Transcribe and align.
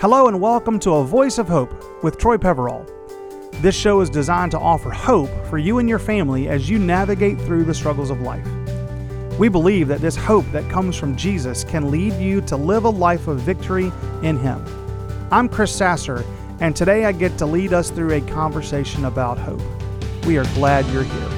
Hello 0.00 0.28
and 0.28 0.40
welcome 0.40 0.78
to 0.78 0.92
A 0.92 1.04
Voice 1.04 1.38
of 1.38 1.48
Hope 1.48 2.04
with 2.04 2.18
Troy 2.18 2.38
Peverall. 2.38 2.86
This 3.54 3.74
show 3.74 4.00
is 4.00 4.08
designed 4.08 4.52
to 4.52 4.58
offer 4.60 4.90
hope 4.90 5.28
for 5.46 5.58
you 5.58 5.80
and 5.80 5.88
your 5.88 5.98
family 5.98 6.48
as 6.48 6.70
you 6.70 6.78
navigate 6.78 7.36
through 7.40 7.64
the 7.64 7.74
struggles 7.74 8.08
of 8.08 8.20
life. 8.20 8.46
We 9.40 9.48
believe 9.48 9.88
that 9.88 10.00
this 10.00 10.14
hope 10.14 10.44
that 10.52 10.70
comes 10.70 10.94
from 10.94 11.16
Jesus 11.16 11.64
can 11.64 11.90
lead 11.90 12.12
you 12.12 12.40
to 12.42 12.56
live 12.56 12.84
a 12.84 12.90
life 12.90 13.26
of 13.26 13.40
victory 13.40 13.90
in 14.22 14.38
Him. 14.38 14.64
I'm 15.32 15.48
Chris 15.48 15.74
Sasser, 15.74 16.24
and 16.60 16.76
today 16.76 17.04
I 17.04 17.10
get 17.10 17.36
to 17.38 17.46
lead 17.46 17.72
us 17.72 17.90
through 17.90 18.12
a 18.12 18.20
conversation 18.20 19.06
about 19.06 19.36
hope. 19.36 19.60
We 20.26 20.38
are 20.38 20.46
glad 20.54 20.86
you're 20.92 21.02
here. 21.02 21.28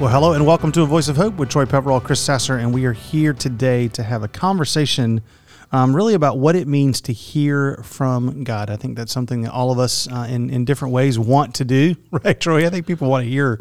Well, 0.00 0.10
hello 0.10 0.32
and 0.32 0.44
welcome 0.44 0.72
to 0.72 0.82
A 0.82 0.86
Voice 0.86 1.06
of 1.06 1.16
Hope 1.16 1.36
with 1.36 1.50
Troy 1.50 1.66
Peverall, 1.66 2.00
Chris 2.00 2.20
Sasser, 2.20 2.56
and 2.56 2.74
we 2.74 2.84
are 2.84 2.92
here 2.92 3.32
today 3.32 3.86
to 3.86 4.02
have 4.02 4.24
a 4.24 4.28
conversation 4.28 5.22
um, 5.72 5.94
really 5.94 6.14
about 6.14 6.38
what 6.38 6.54
it 6.54 6.68
means 6.68 7.00
to 7.02 7.12
hear 7.12 7.76
from 7.82 8.44
God. 8.44 8.70
I 8.70 8.76
think 8.76 8.96
that's 8.96 9.12
something 9.12 9.42
that 9.42 9.52
all 9.52 9.70
of 9.70 9.78
us 9.78 10.10
uh, 10.10 10.26
in, 10.28 10.50
in 10.50 10.64
different 10.64 10.94
ways 10.94 11.18
want 11.18 11.56
to 11.56 11.64
do, 11.64 11.96
right, 12.10 12.38
Troy? 12.38 12.66
I 12.66 12.70
think 12.70 12.86
people 12.86 13.10
want 13.10 13.24
to 13.24 13.30
hear 13.30 13.56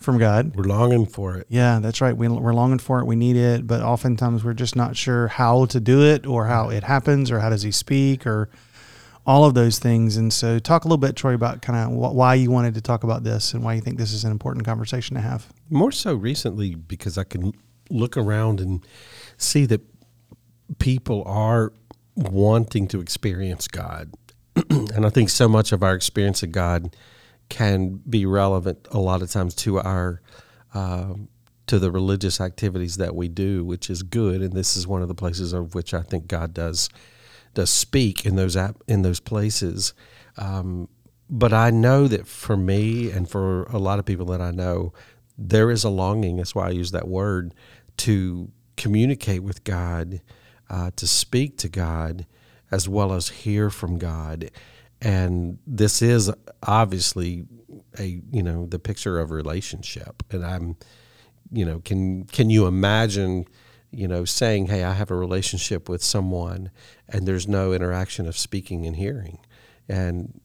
from 0.00 0.18
God. 0.18 0.54
We're 0.54 0.64
longing 0.64 1.06
for 1.06 1.36
it. 1.36 1.46
Yeah, 1.48 1.80
that's 1.80 2.00
right. 2.00 2.16
We, 2.16 2.28
we're 2.28 2.54
longing 2.54 2.78
for 2.78 3.00
it. 3.00 3.06
We 3.06 3.16
need 3.16 3.36
it, 3.36 3.66
but 3.66 3.82
oftentimes 3.82 4.44
we're 4.44 4.54
just 4.54 4.76
not 4.76 4.96
sure 4.96 5.28
how 5.28 5.66
to 5.66 5.80
do 5.80 6.02
it 6.02 6.26
or 6.26 6.46
how 6.46 6.70
it 6.70 6.84
happens 6.84 7.30
or 7.30 7.40
how 7.40 7.50
does 7.50 7.62
He 7.62 7.72
speak 7.72 8.26
or 8.26 8.48
all 9.26 9.44
of 9.44 9.54
those 9.54 9.78
things. 9.78 10.16
And 10.16 10.32
so, 10.32 10.58
talk 10.58 10.84
a 10.84 10.88
little 10.88 10.96
bit, 10.96 11.16
Troy, 11.16 11.34
about 11.34 11.60
kind 11.60 11.78
of 11.78 12.14
why 12.14 12.34
you 12.34 12.50
wanted 12.50 12.74
to 12.74 12.80
talk 12.80 13.04
about 13.04 13.24
this 13.24 13.52
and 13.52 13.62
why 13.62 13.74
you 13.74 13.80
think 13.80 13.98
this 13.98 14.12
is 14.12 14.24
an 14.24 14.30
important 14.30 14.64
conversation 14.64 15.16
to 15.16 15.20
have. 15.20 15.52
More 15.68 15.92
so 15.92 16.14
recently 16.14 16.74
because 16.74 17.18
I 17.18 17.24
can 17.24 17.52
look 17.90 18.16
around 18.16 18.60
and 18.60 18.84
see 19.36 19.66
that 19.66 19.82
people 20.78 21.22
are 21.26 21.72
wanting 22.14 22.88
to 22.88 23.00
experience 23.00 23.68
God. 23.68 24.12
and 24.70 25.06
I 25.06 25.10
think 25.10 25.30
so 25.30 25.48
much 25.48 25.72
of 25.72 25.82
our 25.82 25.94
experience 25.94 26.42
of 26.42 26.52
God 26.52 26.96
can 27.48 28.00
be 28.08 28.26
relevant 28.26 28.86
a 28.90 28.98
lot 28.98 29.22
of 29.22 29.30
times 29.30 29.54
to 29.56 29.78
our 29.80 30.20
uh, 30.74 31.14
to 31.66 31.78
the 31.78 31.90
religious 31.90 32.40
activities 32.40 32.96
that 32.96 33.14
we 33.14 33.28
do, 33.28 33.64
which 33.64 33.90
is 33.90 34.02
good. 34.02 34.40
And 34.40 34.54
this 34.54 34.76
is 34.76 34.86
one 34.86 35.02
of 35.02 35.08
the 35.08 35.14
places 35.14 35.52
of 35.52 35.74
which 35.74 35.94
I 35.94 36.02
think 36.02 36.26
God 36.26 36.52
does 36.54 36.88
does 37.54 37.70
speak 37.70 38.26
in 38.26 38.36
those 38.36 38.56
in 38.86 39.02
those 39.02 39.20
places. 39.20 39.94
Um, 40.36 40.88
but 41.30 41.52
I 41.52 41.70
know 41.70 42.08
that 42.08 42.26
for 42.26 42.56
me 42.56 43.10
and 43.10 43.28
for 43.28 43.64
a 43.64 43.78
lot 43.78 43.98
of 43.98 44.06
people 44.06 44.26
that 44.26 44.40
I 44.40 44.50
know, 44.50 44.92
there 45.36 45.70
is 45.70 45.84
a 45.84 45.90
longing. 45.90 46.36
That's 46.36 46.54
why 46.54 46.68
I 46.68 46.70
use 46.70 46.90
that 46.92 47.06
word 47.06 47.54
to 47.98 48.50
communicate 48.76 49.42
with 49.42 49.64
God, 49.64 50.20
uh, 50.70 50.90
to 50.96 51.06
speak 51.06 51.56
to 51.58 51.68
God, 51.68 52.26
as 52.70 52.88
well 52.88 53.12
as 53.12 53.28
hear 53.28 53.70
from 53.70 53.98
God. 53.98 54.50
And 55.00 55.58
this 55.66 56.02
is 56.02 56.30
obviously 56.62 57.46
a 57.98 58.20
you 58.30 58.42
know 58.42 58.66
the 58.66 58.78
picture 58.78 59.18
of 59.18 59.30
relationship. 59.30 60.22
And 60.30 60.44
I'm, 60.44 60.76
you 61.52 61.64
know, 61.64 61.80
can 61.80 62.24
can 62.24 62.50
you 62.50 62.66
imagine? 62.66 63.46
you 63.90 64.06
know, 64.06 64.24
saying, 64.24 64.66
"Hey, 64.66 64.84
I 64.84 64.92
have 64.92 65.10
a 65.10 65.16
relationship 65.16 65.88
with 65.88 66.02
someone," 66.02 66.70
and 67.08 67.26
there's 67.26 67.48
no 67.48 67.72
interaction 67.72 68.26
of 68.26 68.36
speaking 68.36 68.86
and 68.86 68.96
hearing, 68.96 69.38
and 69.88 70.40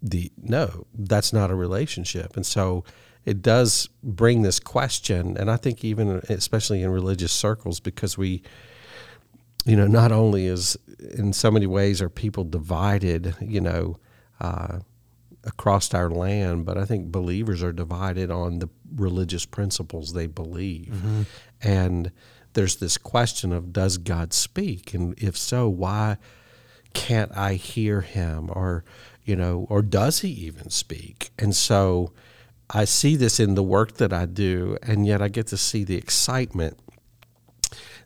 the 0.00 0.30
no, 0.40 0.86
that's 0.94 1.32
not 1.32 1.50
a 1.50 1.56
relationship, 1.56 2.36
and 2.36 2.46
so 2.46 2.84
it 3.24 3.42
does 3.42 3.88
bring 4.02 4.42
this 4.42 4.58
question, 4.58 5.36
and 5.36 5.50
I 5.50 5.56
think 5.56 5.84
even 5.84 6.22
especially 6.28 6.82
in 6.82 6.90
religious 6.90 7.32
circles, 7.32 7.78
because 7.80 8.18
we, 8.18 8.42
you 9.64 9.76
know, 9.76 9.86
not 9.86 10.12
only 10.12 10.46
is 10.46 10.76
in 10.98 11.32
so 11.32 11.50
many 11.50 11.66
ways 11.66 12.02
are 12.02 12.08
people 12.08 12.44
divided, 12.44 13.34
you 13.40 13.60
know. 13.60 13.98
Uh, 14.40 14.80
across 15.44 15.92
our 15.92 16.10
land, 16.10 16.64
but 16.64 16.78
I 16.78 16.84
think 16.84 17.10
believers 17.10 17.62
are 17.62 17.72
divided 17.72 18.30
on 18.30 18.60
the 18.60 18.68
religious 18.94 19.44
principles 19.44 20.12
they 20.12 20.26
believe. 20.26 20.92
Mm-hmm. 20.92 21.22
And 21.62 22.12
there's 22.52 22.76
this 22.76 22.98
question 22.98 23.52
of 23.52 23.72
does 23.72 23.98
God 23.98 24.32
speak? 24.32 24.94
And 24.94 25.14
if 25.18 25.36
so, 25.36 25.68
why 25.68 26.18
can't 26.94 27.36
I 27.36 27.54
hear 27.54 28.02
him? 28.02 28.50
Or, 28.52 28.84
you 29.24 29.36
know, 29.36 29.66
or 29.68 29.82
does 29.82 30.20
he 30.20 30.28
even 30.28 30.70
speak? 30.70 31.30
And 31.38 31.56
so 31.56 32.12
I 32.70 32.84
see 32.84 33.16
this 33.16 33.40
in 33.40 33.54
the 33.54 33.62
work 33.62 33.94
that 33.94 34.12
I 34.12 34.26
do, 34.26 34.76
and 34.82 35.06
yet 35.06 35.20
I 35.20 35.28
get 35.28 35.46
to 35.48 35.56
see 35.56 35.84
the 35.84 35.96
excitement 35.96 36.78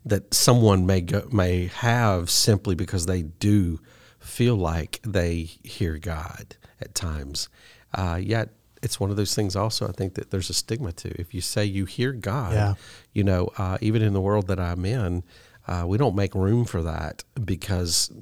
that 0.06 0.33
someone 0.33 0.87
may 0.87 1.00
go, 1.03 1.28
may 1.33 1.67
have 1.67 2.31
simply 2.31 2.75
because 2.75 3.06
they 3.06 3.22
do 3.22 3.81
feel 4.21 4.56
like 4.56 5.00
they 5.05 5.43
hear 5.62 5.99
God 5.99 6.56
at 6.81 6.94
times. 6.94 7.49
Uh, 7.93 8.19
yet 8.22 8.50
it's 8.83 9.00
one 9.00 9.11
of 9.11 9.16
those 9.16 9.34
things 9.34 9.56
also 9.56 9.89
I 9.89 9.93
think 9.93 10.15
that 10.15 10.31
there's 10.31 10.49
a 10.49 10.55
stigma 10.55 10.93
to. 10.93 11.21
If 11.21 11.34
you 11.34 11.41
say 11.41 11.65
you 11.65 11.84
hear 11.87 12.12
God, 12.12 12.53
yeah. 12.53 12.75
you 13.12 13.25
know, 13.25 13.50
uh, 13.59 13.78
even 13.81 14.00
in 14.00 14.12
the 14.12 14.21
world 14.21 14.47
that 14.47 14.61
I'm 14.61 14.84
in, 14.84 15.25
uh, 15.66 15.84
we 15.87 15.99
don't 15.99 16.15
make 16.15 16.34
room 16.34 16.65
for 16.65 16.83
that 16.83 17.25
because 17.45 18.12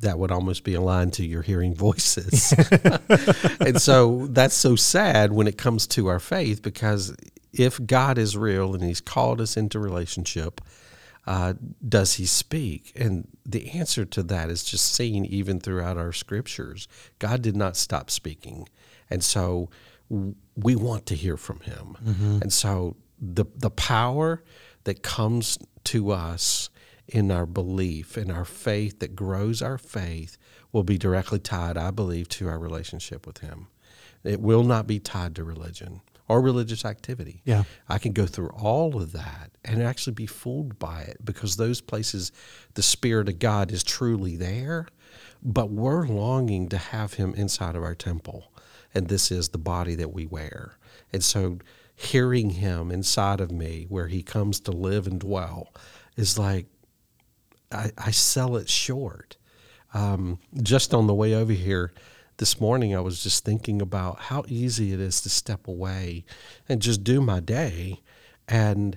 that 0.00 0.18
would 0.18 0.30
almost 0.30 0.62
be 0.62 0.74
aligned 0.74 1.12
to 1.14 1.26
your 1.26 1.42
hearing 1.42 1.74
voices. 1.74 2.52
and 3.60 3.82
so 3.82 4.28
that's 4.30 4.54
so 4.54 4.76
sad 4.76 5.32
when 5.32 5.48
it 5.48 5.58
comes 5.58 5.88
to 5.88 6.06
our 6.06 6.20
faith 6.20 6.62
because 6.62 7.16
if 7.52 7.84
God 7.84 8.18
is 8.18 8.36
real 8.36 8.74
and 8.74 8.84
He's 8.84 9.00
called 9.00 9.40
us 9.40 9.56
into 9.56 9.80
relationship, 9.80 10.60
uh, 11.28 11.52
does 11.86 12.14
He 12.14 12.24
speak? 12.24 12.90
And 12.96 13.28
the 13.44 13.70
answer 13.72 14.06
to 14.06 14.22
that 14.24 14.48
is 14.48 14.64
just 14.64 14.94
seen 14.94 15.26
even 15.26 15.60
throughout 15.60 15.98
our 15.98 16.12
scriptures. 16.12 16.88
God 17.18 17.42
did 17.42 17.54
not 17.54 17.76
stop 17.76 18.10
speaking. 18.10 18.66
And 19.10 19.22
so 19.22 19.68
we 20.08 20.74
want 20.74 21.04
to 21.06 21.14
hear 21.14 21.36
from 21.36 21.60
him. 21.60 21.96
Mm-hmm. 22.02 22.38
And 22.42 22.52
so 22.52 22.96
the 23.20 23.44
the 23.54 23.70
power 23.70 24.42
that 24.84 25.02
comes 25.02 25.58
to 25.84 26.10
us 26.12 26.70
in 27.06 27.30
our 27.30 27.46
belief, 27.46 28.16
in 28.16 28.30
our 28.30 28.46
faith 28.46 29.00
that 29.00 29.14
grows 29.14 29.60
our 29.60 29.78
faith 29.78 30.38
will 30.72 30.82
be 30.82 30.96
directly 30.96 31.38
tied, 31.38 31.76
I 31.76 31.90
believe, 31.90 32.28
to 32.30 32.48
our 32.48 32.58
relationship 32.58 33.26
with 33.26 33.38
him. 33.38 33.68
It 34.24 34.40
will 34.40 34.64
not 34.64 34.86
be 34.86 34.98
tied 34.98 35.34
to 35.36 35.44
religion 35.44 36.00
or 36.28 36.40
religious 36.40 36.84
activity. 36.84 37.42
Yeah. 37.44 37.64
I 37.88 37.98
can 37.98 38.12
go 38.12 38.26
through 38.26 38.50
all 38.50 39.00
of 39.00 39.12
that 39.12 39.52
and 39.64 39.82
actually 39.82 40.14
be 40.14 40.26
fooled 40.26 40.78
by 40.78 41.02
it 41.02 41.24
because 41.24 41.56
those 41.56 41.80
places 41.80 42.32
the 42.74 42.82
spirit 42.82 43.28
of 43.28 43.38
God 43.38 43.72
is 43.72 43.82
truly 43.82 44.36
there, 44.36 44.86
but 45.42 45.70
we're 45.70 46.06
longing 46.06 46.68
to 46.68 46.78
have 46.78 47.14
him 47.14 47.34
inside 47.34 47.76
of 47.76 47.82
our 47.82 47.94
temple 47.94 48.52
and 48.94 49.08
this 49.08 49.30
is 49.30 49.50
the 49.50 49.58
body 49.58 49.94
that 49.94 50.12
we 50.12 50.26
wear. 50.26 50.78
And 51.12 51.22
so 51.22 51.58
hearing 51.94 52.50
him 52.50 52.90
inside 52.90 53.40
of 53.40 53.50
me 53.50 53.86
where 53.88 54.08
he 54.08 54.22
comes 54.22 54.60
to 54.60 54.72
live 54.72 55.06
and 55.06 55.20
dwell 55.20 55.72
is 56.16 56.38
like 56.38 56.66
I, 57.70 57.90
I 57.98 58.10
sell 58.12 58.56
it 58.56 58.68
short. 58.68 59.36
Um, 59.94 60.38
just 60.62 60.92
on 60.92 61.06
the 61.06 61.14
way 61.14 61.34
over 61.34 61.52
here 61.52 61.92
this 62.38 62.60
morning, 62.60 62.96
I 62.96 63.00
was 63.00 63.22
just 63.22 63.44
thinking 63.44 63.82
about 63.82 64.18
how 64.20 64.44
easy 64.48 64.92
it 64.92 65.00
is 65.00 65.20
to 65.22 65.28
step 65.28 65.68
away 65.68 66.24
and 66.68 66.80
just 66.80 67.04
do 67.04 67.20
my 67.20 67.40
day 67.40 68.00
and 68.48 68.96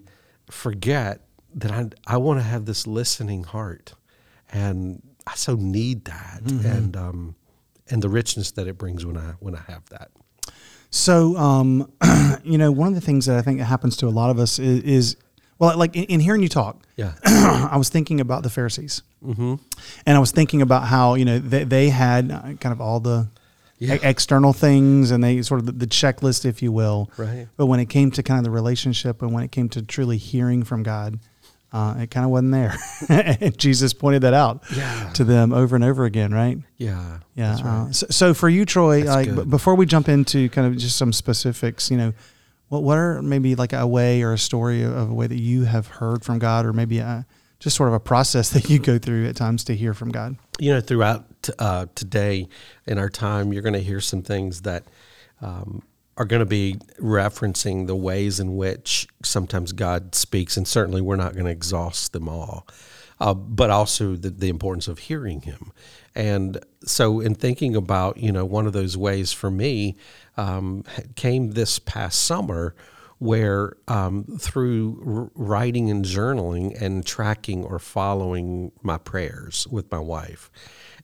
forget 0.49 1.21
that 1.53 1.71
I, 1.71 1.89
I 2.07 2.17
want 2.17 2.39
to 2.39 2.43
have 2.43 2.65
this 2.65 2.87
listening 2.87 3.43
heart. 3.43 3.93
And 4.51 5.01
I 5.27 5.35
so 5.35 5.55
need 5.55 6.05
that. 6.05 6.41
Mm-hmm. 6.43 6.65
And 6.65 6.97
um, 6.97 7.35
and 7.89 8.01
the 8.01 8.09
richness 8.09 8.51
that 8.51 8.67
it 8.67 8.77
brings 8.77 9.05
when 9.05 9.17
I 9.17 9.33
when 9.39 9.55
I 9.55 9.61
have 9.67 9.85
that. 9.89 10.11
So, 10.89 11.37
um, 11.37 11.91
you 12.43 12.57
know, 12.57 12.71
one 12.71 12.89
of 12.89 12.95
the 12.95 13.01
things 13.01 13.25
that 13.25 13.37
I 13.37 13.41
think 13.41 13.59
happens 13.61 13.95
to 13.97 14.07
a 14.07 14.09
lot 14.09 14.29
of 14.29 14.39
us 14.39 14.59
is, 14.59 14.83
is 14.83 15.17
well, 15.61 15.77
like 15.77 15.95
in, 15.95 16.05
in, 16.05 16.19
hearing 16.19 16.41
you 16.41 16.49
talk, 16.49 16.81
yeah, 16.95 17.13
I 17.23 17.77
was 17.77 17.89
thinking 17.89 18.19
about 18.19 18.41
the 18.41 18.49
Pharisees, 18.49 19.03
mm-hmm. 19.23 19.55
and 20.07 20.17
I 20.17 20.19
was 20.19 20.31
thinking 20.31 20.63
about 20.63 20.87
how 20.87 21.13
you 21.13 21.23
know 21.23 21.37
they, 21.37 21.65
they 21.65 21.89
had 21.89 22.31
uh, 22.31 22.41
kind 22.53 22.73
of 22.73 22.81
all 22.81 22.99
the 22.99 23.27
yeah. 23.77 23.99
external 24.01 24.53
things 24.53 25.11
and 25.11 25.23
they 25.23 25.39
sort 25.43 25.59
of 25.59 25.67
the, 25.67 25.71
the, 25.71 25.85
checklist, 25.85 26.45
if 26.45 26.63
you 26.63 26.71
will, 26.71 27.11
right. 27.15 27.47
But 27.57 27.67
when 27.67 27.79
it 27.79 27.89
came 27.89 28.09
to 28.09 28.23
kind 28.23 28.39
of 28.39 28.43
the 28.43 28.49
relationship 28.49 29.21
and 29.21 29.33
when 29.33 29.43
it 29.43 29.51
came 29.51 29.69
to 29.69 29.83
truly 29.83 30.17
hearing 30.17 30.63
from 30.63 30.81
God, 30.81 31.19
uh, 31.71 31.95
it 31.99 32.09
kind 32.09 32.25
of 32.25 32.31
wasn't 32.31 32.53
there. 32.53 32.75
and 33.39 33.55
Jesus 33.55 33.93
pointed 33.93 34.23
that 34.23 34.33
out 34.33 34.63
yeah. 34.75 35.11
to 35.13 35.23
them 35.23 35.53
over 35.53 35.75
and 35.75 35.85
over 35.85 36.05
again, 36.05 36.33
right? 36.33 36.57
Yeah. 36.77 37.19
Yeah. 37.35 37.53
Right. 37.53 37.65
Uh, 37.65 37.91
so, 37.91 38.07
so, 38.09 38.33
for 38.33 38.49
you, 38.49 38.65
Troy, 38.65 39.03
like 39.03 39.33
b- 39.33 39.45
before 39.45 39.75
we 39.75 39.85
jump 39.85 40.09
into 40.09 40.49
kind 40.49 40.65
of 40.65 40.75
just 40.75 40.97
some 40.97 41.13
specifics, 41.13 41.91
you 41.91 41.97
know, 41.97 42.13
what 42.71 42.83
what 42.83 42.97
are 42.97 43.21
maybe 43.21 43.53
like 43.55 43.73
a 43.73 43.85
way 43.85 44.21
or 44.21 44.31
a 44.31 44.37
story 44.37 44.81
of 44.83 45.09
a 45.09 45.13
way 45.13 45.27
that 45.27 45.37
you 45.37 45.65
have 45.65 45.87
heard 45.87 46.23
from 46.23 46.39
God, 46.39 46.65
or 46.65 46.71
maybe 46.71 46.99
a, 46.99 47.25
just 47.59 47.75
sort 47.75 47.89
of 47.89 47.93
a 47.93 47.99
process 47.99 48.49
that 48.51 48.69
you 48.69 48.79
go 48.79 48.97
through 48.97 49.27
at 49.27 49.35
times 49.35 49.65
to 49.65 49.75
hear 49.75 49.93
from 49.93 50.09
God? 50.09 50.37
You 50.57 50.75
know, 50.75 50.79
throughout 50.79 51.25
uh, 51.59 51.87
today 51.95 52.47
in 52.87 52.97
our 52.97 53.09
time, 53.09 53.51
you're 53.51 53.61
going 53.61 53.73
to 53.73 53.81
hear 53.81 53.99
some 53.99 54.21
things 54.21 54.61
that 54.61 54.85
um, 55.41 55.83
are 56.17 56.25
going 56.25 56.41
to 56.41 56.45
be 56.45 56.77
referencing 56.99 57.87
the 57.87 57.95
ways 57.95 58.39
in 58.39 58.55
which 58.55 59.07
sometimes 59.23 59.71
God 59.71 60.13
speaks, 60.13 60.57
and 60.57 60.67
certainly 60.67 61.01
we're 61.01 61.15
not 61.15 61.33
going 61.33 61.45
to 61.45 61.51
exhaust 61.51 62.13
them 62.13 62.27
all, 62.27 62.67
uh, 63.19 63.33
but 63.33 63.69
also 63.69 64.15
the, 64.15 64.29
the 64.29 64.49
importance 64.49 64.87
of 64.87 64.99
hearing 64.99 65.41
Him. 65.41 65.71
And 66.13 66.59
so, 66.83 67.21
in 67.21 67.35
thinking 67.35 67.75
about, 67.75 68.17
you 68.17 68.31
know, 68.31 68.45
one 68.45 68.67
of 68.67 68.73
those 68.73 68.97
ways 68.97 69.31
for 69.31 69.49
me 69.49 69.95
um, 70.35 70.83
came 71.15 71.51
this 71.51 71.79
past 71.79 72.23
summer 72.23 72.75
where 73.19 73.77
um, 73.87 74.25
through 74.39 75.29
writing 75.35 75.91
and 75.91 76.03
journaling 76.03 76.79
and 76.81 77.05
tracking 77.05 77.63
or 77.63 77.77
following 77.77 78.71
my 78.81 78.97
prayers 78.97 79.67
with 79.69 79.91
my 79.91 79.99
wife 79.99 80.49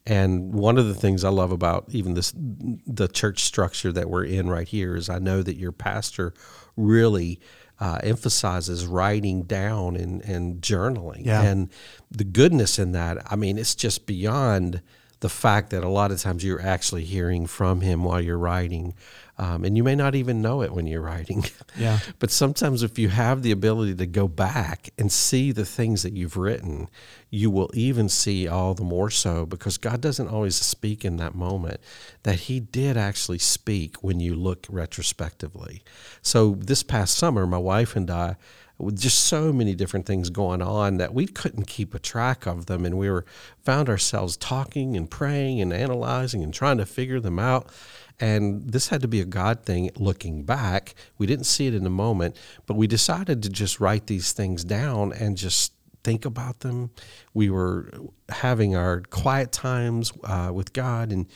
and 0.07 0.53
one 0.53 0.77
of 0.77 0.87
the 0.87 0.95
things 0.95 1.23
I 1.23 1.29
love 1.29 1.51
about 1.51 1.85
even 1.89 2.13
this 2.15 2.33
the 2.35 3.07
church 3.07 3.43
structure 3.43 3.91
that 3.91 4.09
we're 4.09 4.23
in 4.25 4.49
right 4.49 4.67
here 4.67 4.95
is 4.95 5.09
I 5.09 5.19
know 5.19 5.43
that 5.43 5.57
your 5.57 5.71
pastor 5.73 6.33
really 6.75 7.39
uh, 7.79 7.99
emphasizes 8.01 8.87
writing 8.87 9.43
down 9.43 9.95
and, 9.95 10.21
and 10.23 10.61
journaling 10.61 11.25
Yeah. 11.25 11.43
and 11.43 11.69
the 12.09 12.23
goodness 12.23 12.79
in 12.79 12.93
that. 12.93 13.31
I 13.31 13.35
mean, 13.35 13.57
it's 13.59 13.75
just 13.75 14.07
beyond 14.07 14.81
the 15.19 15.29
fact 15.29 15.69
that 15.71 15.83
a 15.83 15.89
lot 15.89 16.11
of 16.11 16.19
times 16.19 16.43
you're 16.43 16.61
actually 16.61 17.03
hearing 17.03 17.45
from 17.47 17.81
him 17.81 18.03
while 18.03 18.21
you're 18.21 18.37
writing, 18.37 18.93
um, 19.39 19.63
and 19.63 19.77
you 19.77 19.83
may 19.83 19.95
not 19.95 20.15
even 20.15 20.41
know 20.41 20.61
it 20.63 20.71
when 20.71 20.87
you're 20.87 21.01
writing. 21.01 21.45
Yeah. 21.77 21.99
But 22.17 22.31
sometimes, 22.31 22.81
if 22.81 22.97
you 22.97 23.09
have 23.09 23.43
the 23.43 23.51
ability 23.51 23.93
to 23.95 24.07
go 24.07 24.27
back 24.27 24.89
and 24.97 25.11
see 25.11 25.51
the 25.51 25.65
things 25.65 26.01
that 26.01 26.13
you've 26.13 26.35
written, 26.35 26.89
you 27.29 27.51
will 27.51 27.69
even 27.75 28.09
see 28.09 28.47
all 28.47 28.73
the 28.73 28.83
more 28.83 29.11
so 29.11 29.45
because 29.45 29.77
God 29.77 30.01
doesn't 30.01 30.27
always 30.27 30.55
speak 30.55 31.05
in 31.05 31.17
that 31.17 31.35
moment, 31.35 31.79
that 32.23 32.39
He 32.41 32.59
did 32.59 32.97
actually 32.97 33.37
speak 33.37 34.03
when 34.03 34.19
you 34.19 34.33
look 34.33 34.65
retrospectively. 34.69 35.83
So, 36.23 36.55
this 36.55 36.81
past 36.81 37.15
summer, 37.15 37.45
my 37.45 37.59
wife 37.59 37.95
and 37.95 38.09
I, 38.09 38.37
with 38.79 38.99
just 38.99 39.25
so 39.25 39.51
many 39.51 39.75
different 39.75 40.05
things 40.05 40.29
going 40.29 40.61
on 40.61 40.97
that 40.97 41.13
we 41.13 41.27
couldn't 41.27 41.67
keep 41.67 41.93
a 41.93 41.99
track 41.99 42.45
of 42.45 42.67
them 42.67 42.85
and 42.85 42.97
we 42.97 43.09
were 43.09 43.25
found 43.63 43.89
ourselves 43.89 44.37
talking 44.37 44.95
and 44.95 45.09
praying 45.09 45.61
and 45.61 45.73
analyzing 45.73 46.43
and 46.43 46.53
trying 46.53 46.77
to 46.77 46.85
figure 46.85 47.19
them 47.19 47.39
out 47.39 47.69
and 48.19 48.69
this 48.69 48.87
had 48.87 49.01
to 49.01 49.07
be 49.07 49.21
a 49.21 49.25
God 49.25 49.63
thing 49.63 49.91
looking 49.95 50.43
back. 50.43 50.95
We 51.17 51.27
didn't 51.27 51.45
see 51.45 51.67
it 51.67 51.75
in 51.75 51.83
the 51.83 51.89
moment, 51.89 52.35
but 52.65 52.75
we 52.75 52.87
decided 52.87 53.43
to 53.43 53.49
just 53.49 53.79
write 53.79 54.07
these 54.07 54.31
things 54.31 54.63
down 54.63 55.13
and 55.13 55.37
just 55.37 55.73
think 56.03 56.25
about 56.25 56.61
them. 56.61 56.89
We 57.33 57.49
were 57.49 57.91
having 58.29 58.75
our 58.75 59.01
quiet 59.01 59.51
times 59.51 60.11
uh, 60.23 60.51
with 60.53 60.73
God 60.73 61.11
and 61.11 61.27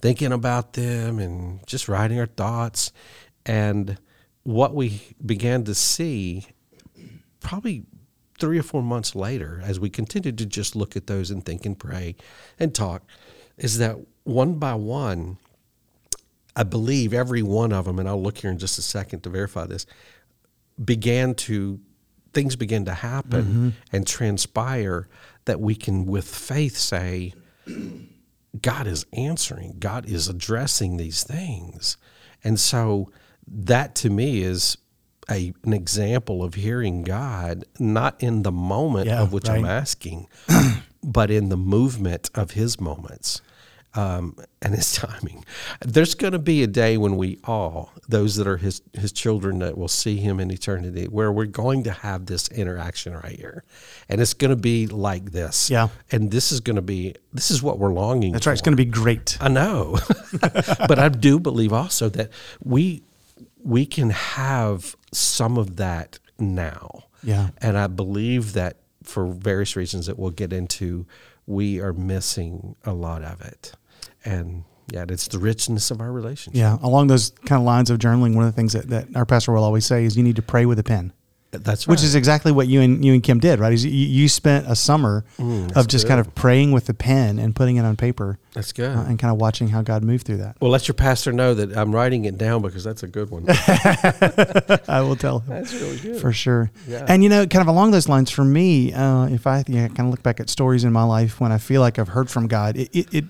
thinking 0.00 0.32
about 0.32 0.72
them 0.74 1.18
and 1.18 1.66
just 1.66 1.88
writing 1.88 2.18
our 2.18 2.26
thoughts. 2.26 2.92
And 3.44 3.98
what 4.44 4.74
we 4.74 5.02
began 5.24 5.64
to 5.64 5.74
see 5.74 6.46
probably 7.40 7.84
three 8.38 8.58
or 8.58 8.62
four 8.62 8.82
months 8.82 9.14
later, 9.14 9.60
as 9.64 9.78
we 9.78 9.90
continued 9.90 10.38
to 10.38 10.46
just 10.46 10.74
look 10.74 10.96
at 10.96 11.06
those 11.06 11.30
and 11.30 11.44
think 11.44 11.66
and 11.66 11.78
pray 11.78 12.16
and 12.58 12.74
talk, 12.74 13.02
is 13.56 13.78
that 13.78 13.96
one 14.24 14.54
by 14.54 14.74
one, 14.74 15.38
I 16.54 16.64
believe 16.64 17.14
every 17.14 17.42
one 17.42 17.72
of 17.72 17.86
them, 17.86 17.98
and 17.98 18.08
I'll 18.08 18.22
look 18.22 18.38
here 18.38 18.50
in 18.50 18.58
just 18.58 18.78
a 18.78 18.82
second 18.82 19.20
to 19.20 19.30
verify 19.30 19.66
this, 19.66 19.86
began 20.82 21.34
to 21.34 21.80
things 22.32 22.56
began 22.56 22.84
to 22.86 22.94
happen 22.94 23.42
mm-hmm. 23.42 23.68
and 23.92 24.06
transpire 24.06 25.06
that 25.44 25.60
we 25.60 25.74
can 25.74 26.06
with 26.06 26.26
faith 26.26 26.76
say 26.76 27.34
God 28.60 28.86
is 28.86 29.06
answering, 29.12 29.76
God 29.78 30.06
is 30.06 30.28
addressing 30.28 30.96
these 30.96 31.24
things. 31.24 31.96
And 32.44 32.58
so 32.58 33.10
that 33.46 33.94
to 33.96 34.10
me 34.10 34.42
is 34.42 34.76
a, 35.30 35.52
an 35.64 35.72
example 35.72 36.42
of 36.42 36.54
hearing 36.54 37.02
God, 37.02 37.64
not 37.78 38.22
in 38.22 38.42
the 38.42 38.52
moment 38.52 39.06
Yeah, 39.06 39.22
of 39.22 39.32
which 39.32 39.48
I'm 39.48 39.64
asking, 39.64 40.28
but 41.02 41.30
in 41.30 41.48
the 41.48 41.56
movement 41.56 42.30
of 42.34 42.52
his 42.52 42.80
moments 42.80 43.40
um, 43.94 44.36
and 44.60 44.74
his 44.74 44.92
timing. 44.94 45.44
There's 45.80 46.14
going 46.14 46.32
to 46.32 46.38
be 46.38 46.62
a 46.62 46.66
day 46.66 46.96
when 46.96 47.16
we 47.16 47.38
all, 47.44 47.92
those 48.08 48.36
that 48.36 48.46
are 48.46 48.56
his 48.56 48.82
his 48.92 49.12
children, 49.12 49.58
that 49.60 49.76
will 49.76 49.88
see 49.88 50.16
him 50.16 50.40
in 50.40 50.50
eternity, 50.50 51.06
where 51.06 51.30
we're 51.32 51.46
going 51.46 51.84
to 51.84 51.92
have 51.92 52.26
this 52.26 52.48
interaction 52.48 53.14
right 53.14 53.38
here, 53.38 53.64
and 54.08 54.20
it's 54.20 54.34
going 54.34 54.50
to 54.50 54.56
be 54.56 54.86
like 54.86 55.32
this. 55.32 55.70
Yeah. 55.70 55.88
and 56.10 56.30
this 56.30 56.52
is 56.52 56.60
going 56.60 56.76
to 56.76 56.82
be 56.82 57.14
this 57.32 57.50
is 57.50 57.62
what 57.62 57.78
we're 57.78 57.92
longing. 57.92 58.32
For. 58.32 58.34
That's 58.34 58.44
for. 58.44 58.50
right. 58.50 58.54
It's 58.54 58.62
going 58.62 58.76
to 58.76 58.84
be 58.84 58.90
great. 58.90 59.36
I 59.40 59.48
know, 59.48 59.98
but 60.40 60.98
I 60.98 61.08
do 61.08 61.38
believe 61.38 61.72
also 61.72 62.08
that 62.10 62.30
we 62.62 63.02
we 63.62 63.86
can 63.86 64.10
have 64.10 64.96
some 65.12 65.56
of 65.58 65.76
that 65.76 66.18
now. 66.38 67.04
Yeah. 67.22 67.50
And 67.58 67.78
I 67.78 67.86
believe 67.86 68.54
that 68.54 68.78
for 69.02 69.26
various 69.26 69.76
reasons 69.76 70.06
that 70.06 70.18
we'll 70.18 70.30
get 70.30 70.52
into, 70.52 71.06
we 71.46 71.80
are 71.80 71.92
missing 71.92 72.76
a 72.84 72.92
lot 72.92 73.22
of 73.22 73.40
it. 73.40 73.72
And 74.24 74.64
yeah, 74.90 75.04
it's 75.08 75.28
the 75.28 75.38
richness 75.38 75.90
of 75.90 76.00
our 76.00 76.12
relationship. 76.12 76.58
Yeah. 76.58 76.78
Along 76.82 77.06
those 77.06 77.30
kind 77.46 77.60
of 77.60 77.64
lines 77.66 77.90
of 77.90 77.98
journaling, 77.98 78.34
one 78.34 78.44
of 78.44 78.52
the 78.52 78.56
things 78.56 78.72
that, 78.74 78.88
that 78.90 79.08
our 79.16 79.24
pastor 79.26 79.52
will 79.52 79.64
always 79.64 79.86
say 79.86 80.04
is 80.04 80.16
you 80.16 80.22
need 80.22 80.36
to 80.36 80.42
pray 80.42 80.66
with 80.66 80.78
a 80.78 80.84
pen. 80.84 81.12
That's 81.54 81.86
right. 81.86 81.92
which 81.92 82.02
is 82.02 82.14
exactly 82.14 82.50
what 82.50 82.66
you 82.66 82.80
and 82.80 83.04
you 83.04 83.12
and 83.12 83.22
Kim 83.22 83.38
did, 83.38 83.58
right? 83.60 83.74
Is 83.74 83.84
you, 83.84 83.90
you 83.90 84.26
spent 84.26 84.66
a 84.70 84.74
summer 84.74 85.26
Mm, 85.38 85.76
of 85.76 85.86
just 85.86 86.08
kind 86.08 86.18
of 86.18 86.34
praying 86.34 86.72
with 86.72 86.86
the 86.86 86.94
pen 86.94 87.38
and 87.38 87.54
putting 87.54 87.76
it 87.76 87.84
on 87.84 87.94
paper 87.94 88.38
that's 88.54 88.72
good. 88.72 88.88
uh, 88.96 89.02
and 89.02 89.18
kind 89.18 89.30
of 89.30 89.38
watching 89.38 89.68
how 89.68 89.82
God 89.82 90.02
moved 90.02 90.24
through 90.26 90.38
that. 90.38 90.56
well, 90.62 90.70
let 90.70 90.88
your 90.88 90.94
pastor 90.94 91.30
know 91.30 91.52
that 91.52 91.76
I'm 91.76 91.94
writing 91.94 92.24
it 92.24 92.38
down 92.38 92.62
because 92.62 92.84
that's 92.84 93.02
a 93.02 93.06
good 93.06 93.30
one. 93.30 93.44
I 94.88 95.00
will 95.06 95.16
tell 95.16 95.40
him 95.40 95.48
that's 95.50 95.74
really 95.74 95.98
good. 95.98 96.20
for 96.22 96.32
sure. 96.32 96.70
Yeah. 96.88 97.04
And 97.08 97.22
you 97.22 97.28
know, 97.28 97.46
kind 97.46 97.60
of 97.62 97.68
along 97.68 97.90
those 97.90 98.08
lines, 98.08 98.30
for 98.30 98.44
me, 98.44 98.92
uh, 98.92 99.26
if 99.26 99.46
I 99.46 99.62
you 99.68 99.82
know, 99.82 99.88
kind 99.88 100.00
of 100.00 100.06
look 100.10 100.22
back 100.22 100.40
at 100.40 100.48
stories 100.48 100.84
in 100.84 100.92
my 100.92 101.04
life 101.04 101.40
when 101.40 101.52
I 101.52 101.58
feel 101.58 101.80
like 101.80 101.98
I've 101.98 102.08
heard 102.08 102.30
from 102.30 102.46
God, 102.48 102.76
it 102.76 102.88
it 102.94 103.14
it, 103.14 103.24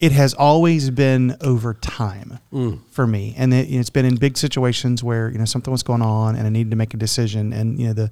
it 0.00 0.12
has 0.12 0.32
always 0.34 0.90
been 0.90 1.36
over 1.40 1.74
time 1.74 2.38
Mm. 2.52 2.78
for 2.90 3.06
me, 3.06 3.34
and 3.36 3.52
it, 3.52 3.68
it's 3.70 3.90
been 3.90 4.04
in 4.04 4.16
big 4.16 4.36
situations 4.38 5.02
where 5.02 5.30
you 5.30 5.38
know 5.38 5.44
something 5.44 5.72
was 5.72 5.82
going 5.82 6.02
on 6.02 6.36
and 6.36 6.46
I 6.46 6.50
needed 6.50 6.70
to 6.70 6.76
make 6.76 6.94
a 6.94 6.96
decision, 6.96 7.52
and 7.52 7.78
you 7.78 7.88
know 7.88 7.92
the 7.94 8.10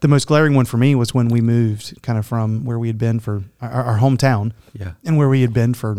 the 0.00 0.08
most 0.08 0.26
glaring 0.28 0.54
one 0.54 0.64
for 0.64 0.76
me 0.76 0.94
was 0.94 1.12
when 1.12 1.28
we 1.28 1.40
moved 1.40 2.00
kind 2.02 2.18
of 2.18 2.24
from 2.26 2.64
where 2.64 2.78
we 2.78 2.86
had 2.86 2.98
been 2.98 3.18
for 3.20 3.42
our, 3.60 3.70
our 3.82 3.98
hometown 3.98 4.52
Yeah. 4.72 4.92
and 5.04 5.16
where 5.16 5.28
we 5.28 5.40
had 5.42 5.52
been 5.52 5.74
for 5.74 5.96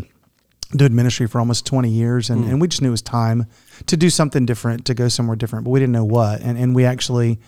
doing 0.75 0.95
ministry 0.95 1.27
for 1.27 1.39
almost 1.39 1.65
20 1.65 1.89
years. 1.89 2.29
And, 2.29 2.45
and 2.45 2.61
we 2.61 2.67
just 2.67 2.81
knew 2.81 2.89
it 2.89 2.91
was 2.91 3.01
time 3.01 3.47
to 3.87 3.97
do 3.97 4.09
something 4.11 4.45
different 4.45 4.85
to 4.85 4.93
go 4.93 5.07
somewhere 5.09 5.35
different 5.35 5.65
but 5.65 5.71
we 5.71 5.79
didn't 5.79 5.91
know 5.93 6.05
what. 6.05 6.39
And, 6.41 6.57
and 6.57 6.73
we 6.75 6.85
actually 6.85 7.39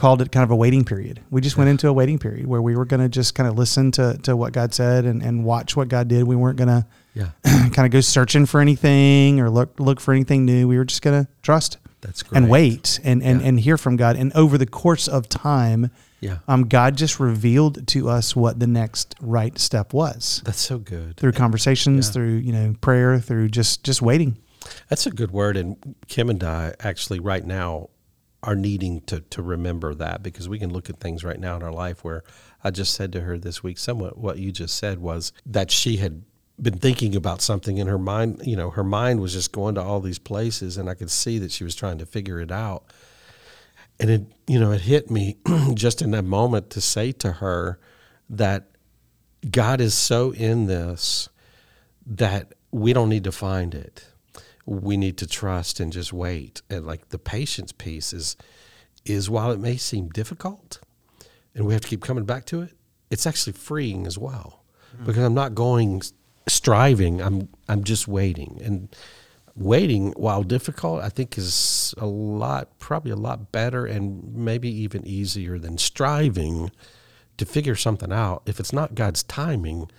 called 0.00 0.20
it 0.22 0.32
kind 0.32 0.44
of 0.44 0.50
a 0.50 0.56
waiting 0.56 0.84
period 0.84 1.20
we 1.30 1.40
just 1.40 1.56
went 1.56 1.68
into 1.70 1.86
a 1.88 1.92
waiting 1.92 2.18
period 2.18 2.46
where 2.46 2.62
we 2.62 2.74
were 2.74 2.84
going 2.86 3.00
to 3.00 3.08
just 3.08 3.34
kind 3.34 3.48
of 3.48 3.56
listen 3.58 3.90
to, 3.92 4.16
to 4.22 4.34
what 4.36 4.52
god 4.52 4.72
said 4.74 5.04
and, 5.04 5.22
and 5.22 5.44
watch 5.44 5.76
what 5.76 5.88
god 5.88 6.08
did 6.08 6.24
we 6.24 6.34
weren't 6.36 6.56
going 6.56 6.68
to 6.68 6.84
Yeah. 7.14 7.30
kind 7.44 7.86
of 7.86 7.90
go 7.90 8.00
searching 8.00 8.46
for 8.46 8.60
anything 8.60 9.40
or 9.40 9.50
look 9.50 9.78
look 9.78 10.00
for 10.00 10.12
anything 10.14 10.44
new 10.44 10.66
we 10.66 10.76
were 10.78 10.84
just 10.84 11.02
going 11.02 11.24
to 11.24 11.30
trust 11.42 11.76
That's 12.00 12.22
great. 12.22 12.38
and 12.38 12.48
wait 12.50 12.98
and, 13.04 13.22
and, 13.22 13.40
Yeah. 13.40 13.46
and 13.48 13.60
hear 13.60 13.76
from 13.76 13.96
god 13.96 14.16
and 14.16 14.32
over 14.34 14.56
the 14.58 14.66
course 14.66 15.06
of 15.08 15.28
time 15.28 15.90
Yeah. 16.20 16.38
um, 16.48 16.62
god 16.68 16.96
just 16.96 17.20
revealed 17.20 17.86
to 17.88 18.08
us 18.08 18.34
what 18.36 18.58
the 18.58 18.66
next 18.66 19.14
right 19.20 19.58
step 19.58 19.92
was 19.92 20.40
That's 20.44 20.60
so 20.60 20.78
good. 20.78 21.16
through 21.18 21.32
conversations, 21.32 22.08
Yeah. 22.08 22.12
through 22.12 22.34
you 22.46 22.52
know 22.52 22.74
prayer, 22.80 23.18
through 23.20 23.48
just 23.48 23.84
just 23.84 24.00
waiting. 24.02 24.36
That's 24.88 25.06
a 25.06 25.10
good 25.10 25.30
word. 25.30 25.56
And 25.56 25.76
Kim 26.08 26.28
and 26.30 26.42
I 26.44 26.74
actually 26.80 27.18
right 27.20 27.44
now 27.44 27.88
are 28.42 28.56
needing 28.56 29.00
to, 29.02 29.20
to 29.20 29.42
remember 29.42 29.94
that 29.94 30.22
because 30.22 30.48
we 30.48 30.58
can 30.58 30.72
look 30.72 30.88
at 30.88 30.98
things 30.98 31.24
right 31.24 31.38
now 31.38 31.56
in 31.56 31.62
our 31.62 31.72
life 31.72 32.02
where 32.02 32.22
I 32.64 32.70
just 32.70 32.94
said 32.94 33.12
to 33.12 33.20
her 33.22 33.38
this 33.38 33.62
week, 33.62 33.78
somewhat 33.78 34.16
what 34.16 34.38
you 34.38 34.50
just 34.52 34.76
said 34.76 34.98
was 34.98 35.32
that 35.44 35.70
she 35.70 35.98
had 35.98 36.22
been 36.60 36.78
thinking 36.78 37.16
about 37.16 37.42
something 37.42 37.78
in 37.78 37.86
her 37.86 37.98
mind, 37.98 38.42
you 38.44 38.56
know, 38.56 38.70
her 38.70 38.84
mind 38.84 39.20
was 39.20 39.32
just 39.32 39.52
going 39.52 39.74
to 39.74 39.82
all 39.82 40.00
these 40.00 40.18
places 40.18 40.76
and 40.76 40.88
I 40.88 40.94
could 40.94 41.10
see 41.10 41.38
that 41.38 41.52
she 41.52 41.64
was 41.64 41.74
trying 41.74 41.98
to 41.98 42.06
figure 42.06 42.40
it 42.40 42.50
out. 42.50 42.84
And 43.98 44.10
it, 44.10 44.22
you 44.46 44.58
know, 44.58 44.72
it 44.72 44.82
hit 44.82 45.10
me 45.10 45.36
just 45.74 46.00
in 46.00 46.10
that 46.12 46.24
moment 46.24 46.70
to 46.70 46.80
say 46.80 47.12
to 47.12 47.32
her 47.32 47.78
that 48.30 48.68
God 49.50 49.80
is 49.80 49.94
so 49.94 50.32
in 50.32 50.66
this 50.66 51.28
that 52.06 52.54
we 52.70 52.92
don't 52.92 53.08
need 53.08 53.24
to 53.24 53.32
find 53.32 53.74
it. 53.74 54.06
We 54.66 54.96
need 54.96 55.16
to 55.18 55.26
trust 55.26 55.80
and 55.80 55.92
just 55.92 56.12
wait. 56.12 56.62
And 56.70 56.86
like 56.86 57.08
the 57.08 57.18
patience 57.18 57.72
piece 57.72 58.12
is 58.12 58.36
is 59.04 59.30
while 59.30 59.50
it 59.50 59.58
may 59.58 59.76
seem 59.76 60.10
difficult 60.10 60.78
and 61.54 61.66
we 61.66 61.72
have 61.72 61.82
to 61.82 61.88
keep 61.88 62.02
coming 62.02 62.24
back 62.24 62.44
to 62.46 62.60
it, 62.60 62.74
it's 63.10 63.26
actually 63.26 63.54
freeing 63.54 64.06
as 64.06 64.18
well. 64.18 64.62
Mm-hmm. 64.94 65.06
Because 65.06 65.24
I'm 65.24 65.34
not 65.34 65.54
going 65.54 66.02
striving, 66.48 67.20
I'm 67.20 67.48
I'm 67.68 67.84
just 67.84 68.06
waiting. 68.06 68.60
And 68.62 68.94
waiting 69.56 70.12
while 70.12 70.42
difficult, 70.42 71.02
I 71.02 71.08
think 71.08 71.36
is 71.36 71.94
a 71.98 72.06
lot 72.06 72.78
probably 72.78 73.10
a 73.10 73.16
lot 73.16 73.52
better 73.52 73.86
and 73.86 74.34
maybe 74.34 74.68
even 74.68 75.06
easier 75.06 75.58
than 75.58 75.78
striving 75.78 76.70
to 77.36 77.44
figure 77.44 77.76
something 77.76 78.12
out. 78.12 78.42
If 78.46 78.60
it's 78.60 78.72
not 78.72 78.94
God's 78.94 79.22
timing, 79.22 79.90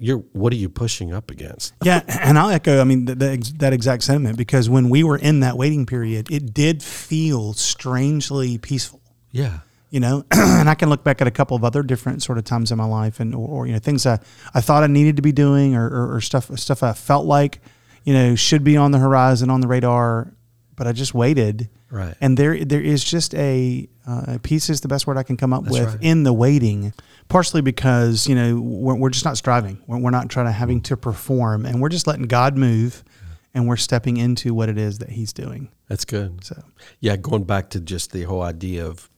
you're 0.00 0.18
what 0.32 0.52
are 0.52 0.56
you 0.56 0.68
pushing 0.68 1.12
up 1.12 1.30
against? 1.30 1.74
Yeah, 1.84 2.02
and 2.08 2.38
I'll 2.38 2.50
echo. 2.50 2.80
I 2.80 2.84
mean, 2.84 3.04
the, 3.04 3.14
the, 3.14 3.52
that 3.58 3.72
exact 3.72 4.02
sentiment 4.02 4.38
because 4.38 4.68
when 4.68 4.88
we 4.88 5.04
were 5.04 5.18
in 5.18 5.40
that 5.40 5.56
waiting 5.58 5.84
period, 5.84 6.30
it 6.30 6.54
did 6.54 6.82
feel 6.82 7.52
strangely 7.52 8.56
peaceful. 8.58 9.02
Yeah. 9.30 9.60
You 9.90 10.00
know, 10.00 10.24
and 10.30 10.70
I 10.70 10.74
can 10.74 10.88
look 10.88 11.04
back 11.04 11.20
at 11.20 11.26
a 11.26 11.30
couple 11.30 11.56
of 11.56 11.64
other 11.64 11.82
different 11.82 12.22
sort 12.22 12.38
of 12.38 12.44
times 12.44 12.72
in 12.72 12.78
my 12.78 12.84
life, 12.84 13.20
and 13.20 13.34
or, 13.34 13.46
or 13.46 13.66
you 13.66 13.74
know 13.74 13.78
things 13.78 14.06
I, 14.06 14.18
I 14.54 14.60
thought 14.62 14.82
I 14.82 14.86
needed 14.86 15.16
to 15.16 15.22
be 15.22 15.32
doing, 15.32 15.76
or, 15.76 15.86
or, 15.86 16.16
or 16.16 16.20
stuff 16.20 16.50
stuff 16.58 16.82
I 16.82 16.94
felt 16.94 17.26
like 17.26 17.60
you 18.04 18.14
know 18.14 18.34
should 18.34 18.64
be 18.64 18.76
on 18.76 18.92
the 18.92 18.98
horizon 18.98 19.50
on 19.50 19.60
the 19.60 19.68
radar, 19.68 20.32
but 20.80 20.86
I 20.86 20.92
just 20.92 21.12
waited. 21.12 21.68
Right. 21.90 22.14
And 22.22 22.38
there 22.38 22.64
there 22.64 22.80
is 22.80 23.04
just 23.04 23.34
a 23.34 23.86
uh, 24.06 24.38
peace 24.42 24.70
is 24.70 24.80
the 24.80 24.88
best 24.88 25.06
word 25.06 25.18
I 25.18 25.22
can 25.22 25.36
come 25.36 25.52
up 25.52 25.64
That's 25.64 25.78
with 25.78 25.88
right. 25.88 25.98
in 26.00 26.22
the 26.22 26.32
waiting. 26.32 26.94
Partially 27.28 27.60
because 27.60 28.26
you 28.26 28.34
know 28.34 28.58
we're, 28.58 28.94
we're 28.94 29.10
just 29.10 29.26
not 29.26 29.36
striving. 29.36 29.82
We're, 29.86 29.98
we're 29.98 30.10
not 30.10 30.30
trying 30.30 30.46
to 30.46 30.52
having 30.52 30.80
to 30.84 30.96
perform, 30.96 31.66
and 31.66 31.82
we're 31.82 31.90
just 31.90 32.06
letting 32.06 32.28
God 32.28 32.56
move, 32.56 33.04
and 33.52 33.68
we're 33.68 33.76
stepping 33.76 34.16
into 34.16 34.54
what 34.54 34.70
it 34.70 34.78
is 34.78 35.00
that 35.00 35.10
He's 35.10 35.34
doing. 35.34 35.68
That's 35.86 36.06
good. 36.06 36.42
So 36.44 36.64
Yeah, 36.98 37.16
going 37.16 37.44
back 37.44 37.68
to 37.70 37.80
just 37.80 38.12
the 38.12 38.22
whole 38.22 38.40
idea 38.40 38.86
of 38.86 39.10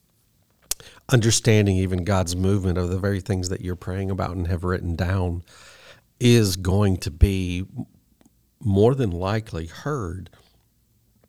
understanding 1.10 1.76
even 1.76 2.02
God's 2.02 2.34
movement 2.34 2.76
of 2.76 2.88
the 2.88 2.98
very 2.98 3.20
things 3.20 3.50
that 3.50 3.60
you're 3.60 3.76
praying 3.76 4.10
about 4.10 4.34
and 4.34 4.48
have 4.48 4.64
written 4.64 4.96
down 4.96 5.44
is 6.18 6.56
going 6.56 6.96
to 6.96 7.12
be 7.12 7.66
more 8.58 8.96
than 8.96 9.12
likely 9.12 9.66
heard 9.66 10.28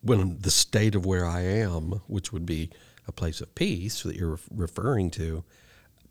when 0.04 0.38
the 0.40 0.50
state 0.50 0.94
of 0.94 1.06
where 1.06 1.26
I 1.26 1.40
am, 1.40 2.02
which 2.06 2.32
would 2.32 2.46
be 2.46 2.70
a 3.08 3.12
place 3.12 3.40
of 3.40 3.54
peace 3.54 4.02
that 4.02 4.16
you're 4.16 4.38
referring 4.50 5.10
to, 5.12 5.44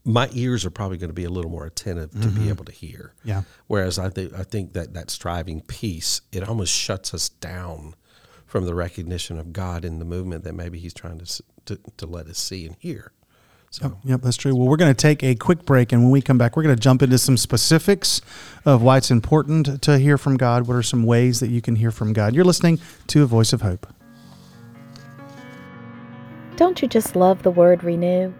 my 0.05 0.29
ears 0.33 0.65
are 0.65 0.69
probably 0.69 0.97
going 0.97 1.09
to 1.09 1.15
be 1.15 1.23
a 1.23 1.29
little 1.29 1.51
more 1.51 1.65
attentive 1.65 2.11
to 2.11 2.17
be 2.17 2.41
mm-hmm. 2.41 2.49
able 2.49 2.65
to 2.65 2.71
hear. 2.71 3.13
Yeah. 3.23 3.43
Whereas 3.67 3.97
I 3.97 4.09
think 4.09 4.33
I 4.33 4.43
think 4.43 4.73
that 4.73 4.93
that 4.93 5.09
striving 5.09 5.61
peace 5.61 6.21
it 6.31 6.47
almost 6.47 6.73
shuts 6.73 7.13
us 7.13 7.29
down 7.29 7.95
from 8.45 8.65
the 8.65 8.75
recognition 8.75 9.39
of 9.39 9.53
God 9.53 9.85
in 9.85 9.99
the 9.99 10.05
movement 10.05 10.43
that 10.43 10.53
maybe 10.53 10.79
He's 10.79 10.93
trying 10.93 11.19
to 11.19 11.43
to, 11.65 11.79
to 11.97 12.05
let 12.05 12.27
us 12.27 12.37
see 12.37 12.65
and 12.65 12.75
hear. 12.79 13.13
So 13.73 13.97
Yep, 14.03 14.21
that's 14.21 14.37
true. 14.37 14.55
Well, 14.55 14.67
we're 14.67 14.77
going 14.77 14.93
to 14.93 15.01
take 15.01 15.23
a 15.23 15.33
quick 15.33 15.65
break, 15.65 15.91
and 15.91 16.03
when 16.03 16.11
we 16.11 16.21
come 16.21 16.37
back, 16.37 16.55
we're 16.55 16.61
going 16.61 16.75
to 16.75 16.79
jump 16.79 17.01
into 17.01 17.17
some 17.17 17.37
specifics 17.37 18.21
of 18.65 18.83
why 18.83 18.97
it's 18.97 19.09
important 19.09 19.81
to 19.81 19.97
hear 19.97 20.19
from 20.19 20.37
God. 20.37 20.67
What 20.67 20.75
are 20.75 20.83
some 20.83 21.05
ways 21.05 21.39
that 21.39 21.49
you 21.49 21.59
can 21.59 21.75
hear 21.77 21.89
from 21.89 22.13
God? 22.13 22.35
You're 22.35 22.45
listening 22.45 22.79
to 23.07 23.23
A 23.23 23.25
Voice 23.25 23.51
of 23.51 23.63
Hope. 23.63 23.87
Don't 26.55 26.83
you 26.83 26.87
just 26.87 27.15
love 27.15 27.41
the 27.41 27.49
word 27.49 27.83
renew? 27.83 28.31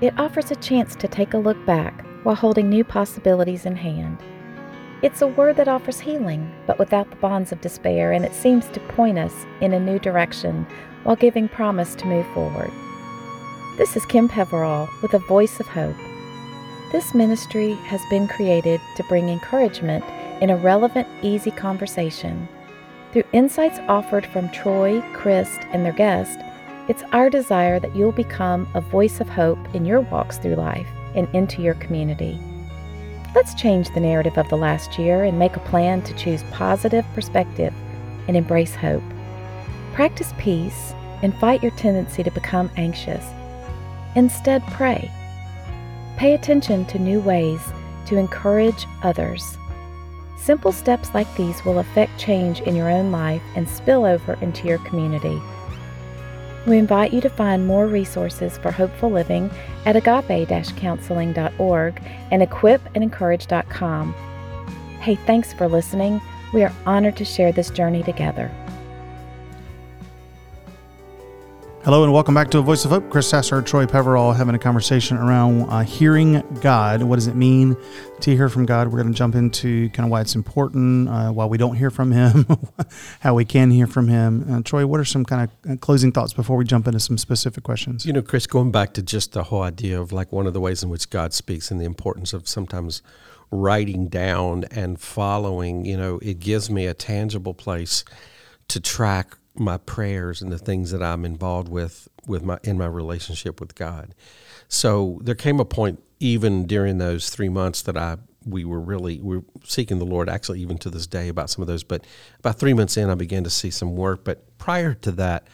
It 0.00 0.18
offers 0.18 0.50
a 0.50 0.56
chance 0.56 0.96
to 0.96 1.06
take 1.06 1.34
a 1.34 1.38
look 1.38 1.64
back 1.64 2.04
while 2.24 2.34
holding 2.34 2.68
new 2.68 2.82
possibilities 2.82 3.64
in 3.64 3.76
hand. 3.76 4.18
It's 5.02 5.22
a 5.22 5.28
word 5.28 5.54
that 5.54 5.68
offers 5.68 6.00
healing, 6.00 6.52
but 6.66 6.80
without 6.80 7.08
the 7.10 7.16
bonds 7.16 7.52
of 7.52 7.60
despair, 7.60 8.10
and 8.10 8.24
it 8.24 8.34
seems 8.34 8.66
to 8.70 8.80
point 8.80 9.20
us 9.20 9.46
in 9.60 9.72
a 9.72 9.78
new 9.78 10.00
direction 10.00 10.66
while 11.04 11.14
giving 11.14 11.48
promise 11.48 11.94
to 11.94 12.06
move 12.06 12.26
forward. 12.34 12.72
This 13.78 13.96
is 13.96 14.04
Kim 14.04 14.28
Peverall 14.28 14.86
with 15.00 15.14
a 15.14 15.18
voice 15.18 15.58
of 15.58 15.66
hope. 15.66 15.96
This 16.92 17.14
ministry 17.14 17.72
has 17.86 18.02
been 18.10 18.28
created 18.28 18.82
to 18.96 19.02
bring 19.04 19.30
encouragement 19.30 20.04
in 20.42 20.50
a 20.50 20.58
relevant, 20.58 21.08
easy 21.22 21.50
conversation. 21.50 22.46
Through 23.12 23.24
insights 23.32 23.78
offered 23.88 24.26
from 24.26 24.50
Troy, 24.50 25.00
Chris, 25.14 25.56
and 25.72 25.86
their 25.86 25.94
guest, 25.94 26.38
it's 26.86 27.02
our 27.12 27.30
desire 27.30 27.80
that 27.80 27.96
you'll 27.96 28.12
become 28.12 28.68
a 28.74 28.82
voice 28.82 29.22
of 29.22 29.28
hope 29.30 29.74
in 29.74 29.86
your 29.86 30.02
walks 30.02 30.36
through 30.36 30.56
life 30.56 30.88
and 31.14 31.26
into 31.34 31.62
your 31.62 31.74
community. 31.74 32.38
Let's 33.34 33.54
change 33.54 33.88
the 33.94 34.00
narrative 34.00 34.36
of 34.36 34.50
the 34.50 34.56
last 34.58 34.98
year 34.98 35.24
and 35.24 35.38
make 35.38 35.56
a 35.56 35.60
plan 35.60 36.02
to 36.02 36.14
choose 36.14 36.42
positive 36.50 37.06
perspective 37.14 37.72
and 38.28 38.36
embrace 38.36 38.74
hope. 38.74 39.02
Practice 39.94 40.34
peace 40.36 40.92
and 41.22 41.34
fight 41.36 41.62
your 41.62 41.72
tendency 41.72 42.22
to 42.22 42.30
become 42.30 42.70
anxious. 42.76 43.24
Instead, 44.14 44.62
pray. 44.68 45.10
Pay 46.16 46.34
attention 46.34 46.84
to 46.86 46.98
new 46.98 47.20
ways 47.20 47.60
to 48.06 48.16
encourage 48.16 48.86
others. 49.02 49.56
Simple 50.36 50.72
steps 50.72 51.14
like 51.14 51.32
these 51.36 51.64
will 51.64 51.78
affect 51.78 52.18
change 52.18 52.60
in 52.62 52.74
your 52.74 52.90
own 52.90 53.12
life 53.12 53.42
and 53.54 53.68
spill 53.68 54.04
over 54.04 54.34
into 54.40 54.66
your 54.66 54.78
community. 54.78 55.40
We 56.66 56.78
invite 56.78 57.12
you 57.12 57.20
to 57.22 57.28
find 57.28 57.66
more 57.66 57.86
resources 57.86 58.58
for 58.58 58.70
hopeful 58.70 59.10
living 59.10 59.50
at 59.84 59.96
agape-counseling.org 59.96 62.02
and 62.30 62.42
equipandencourage.com. 62.42 64.14
Hey, 65.00 65.16
thanks 65.16 65.52
for 65.52 65.68
listening. 65.68 66.20
We 66.52 66.62
are 66.62 66.72
honored 66.86 67.16
to 67.16 67.24
share 67.24 67.50
this 67.50 67.70
journey 67.70 68.02
together. 68.02 68.50
Hello 71.84 72.04
and 72.04 72.12
welcome 72.12 72.32
back 72.32 72.48
to 72.52 72.58
A 72.58 72.62
Voice 72.62 72.84
of 72.84 72.92
Hope. 72.92 73.10
Chris 73.10 73.28
Sasser, 73.28 73.60
Troy 73.60 73.86
Peverall 73.86 74.32
having 74.32 74.54
a 74.54 74.58
conversation 74.58 75.16
around 75.16 75.62
uh, 75.62 75.80
hearing 75.80 76.40
God. 76.60 77.02
What 77.02 77.16
does 77.16 77.26
it 77.26 77.34
mean 77.34 77.76
to 78.20 78.36
hear 78.36 78.48
from 78.48 78.66
God? 78.66 78.86
We're 78.86 79.02
going 79.02 79.12
to 79.12 79.18
jump 79.18 79.34
into 79.34 79.88
kind 79.88 80.06
of 80.06 80.12
why 80.12 80.20
it's 80.20 80.36
important, 80.36 81.08
uh, 81.08 81.32
why 81.32 81.44
we 81.46 81.58
don't 81.58 81.74
hear 81.74 81.90
from 81.90 82.12
Him, 82.12 82.46
how 83.20 83.34
we 83.34 83.44
can 83.44 83.72
hear 83.72 83.88
from 83.88 84.06
Him. 84.06 84.46
Uh, 84.48 84.62
Troy, 84.62 84.86
what 84.86 85.00
are 85.00 85.04
some 85.04 85.24
kind 85.24 85.42
of 85.42 85.72
uh, 85.72 85.76
closing 85.78 86.12
thoughts 86.12 86.32
before 86.32 86.56
we 86.56 86.64
jump 86.64 86.86
into 86.86 87.00
some 87.00 87.18
specific 87.18 87.64
questions? 87.64 88.06
You 88.06 88.12
know, 88.12 88.22
Chris, 88.22 88.46
going 88.46 88.70
back 88.70 88.94
to 88.94 89.02
just 89.02 89.32
the 89.32 89.42
whole 89.42 89.62
idea 89.62 90.00
of 90.00 90.12
like 90.12 90.30
one 90.30 90.46
of 90.46 90.52
the 90.52 90.60
ways 90.60 90.84
in 90.84 90.88
which 90.88 91.10
God 91.10 91.32
speaks 91.32 91.72
and 91.72 91.80
the 91.80 91.84
importance 91.84 92.32
of 92.32 92.46
sometimes 92.46 93.02
writing 93.50 94.06
down 94.06 94.66
and 94.70 95.00
following, 95.00 95.84
you 95.84 95.96
know, 95.96 96.20
it 96.22 96.38
gives 96.38 96.70
me 96.70 96.86
a 96.86 96.94
tangible 96.94 97.54
place 97.54 98.04
to 98.68 98.78
track 98.78 99.36
my 99.54 99.76
prayers 99.76 100.40
and 100.40 100.50
the 100.50 100.58
things 100.58 100.90
that 100.90 101.02
I'm 101.02 101.24
involved 101.24 101.68
with 101.68 102.08
with 102.26 102.42
my 102.42 102.58
in 102.64 102.78
my 102.78 102.86
relationship 102.86 103.60
with 103.60 103.74
God. 103.74 104.14
So 104.68 105.20
there 105.22 105.34
came 105.34 105.60
a 105.60 105.64
point 105.64 106.02
even 106.20 106.66
during 106.66 106.98
those 106.98 107.28
3 107.30 107.48
months 107.48 107.82
that 107.82 107.96
I 107.96 108.16
we 108.44 108.64
were 108.64 108.80
really 108.80 109.20
we 109.20 109.36
were 109.38 109.44
seeking 109.64 109.98
the 109.98 110.06
Lord 110.06 110.28
actually 110.28 110.60
even 110.60 110.78
to 110.78 110.90
this 110.90 111.06
day 111.06 111.28
about 111.28 111.50
some 111.50 111.62
of 111.62 111.68
those 111.68 111.84
but 111.84 112.06
about 112.38 112.58
3 112.58 112.74
months 112.74 112.96
in 112.96 113.10
I 113.10 113.14
began 113.14 113.44
to 113.44 113.50
see 113.50 113.70
some 113.70 113.94
work 113.94 114.24
but 114.24 114.58
prior 114.58 114.94
to 114.94 115.12
that 115.12 115.46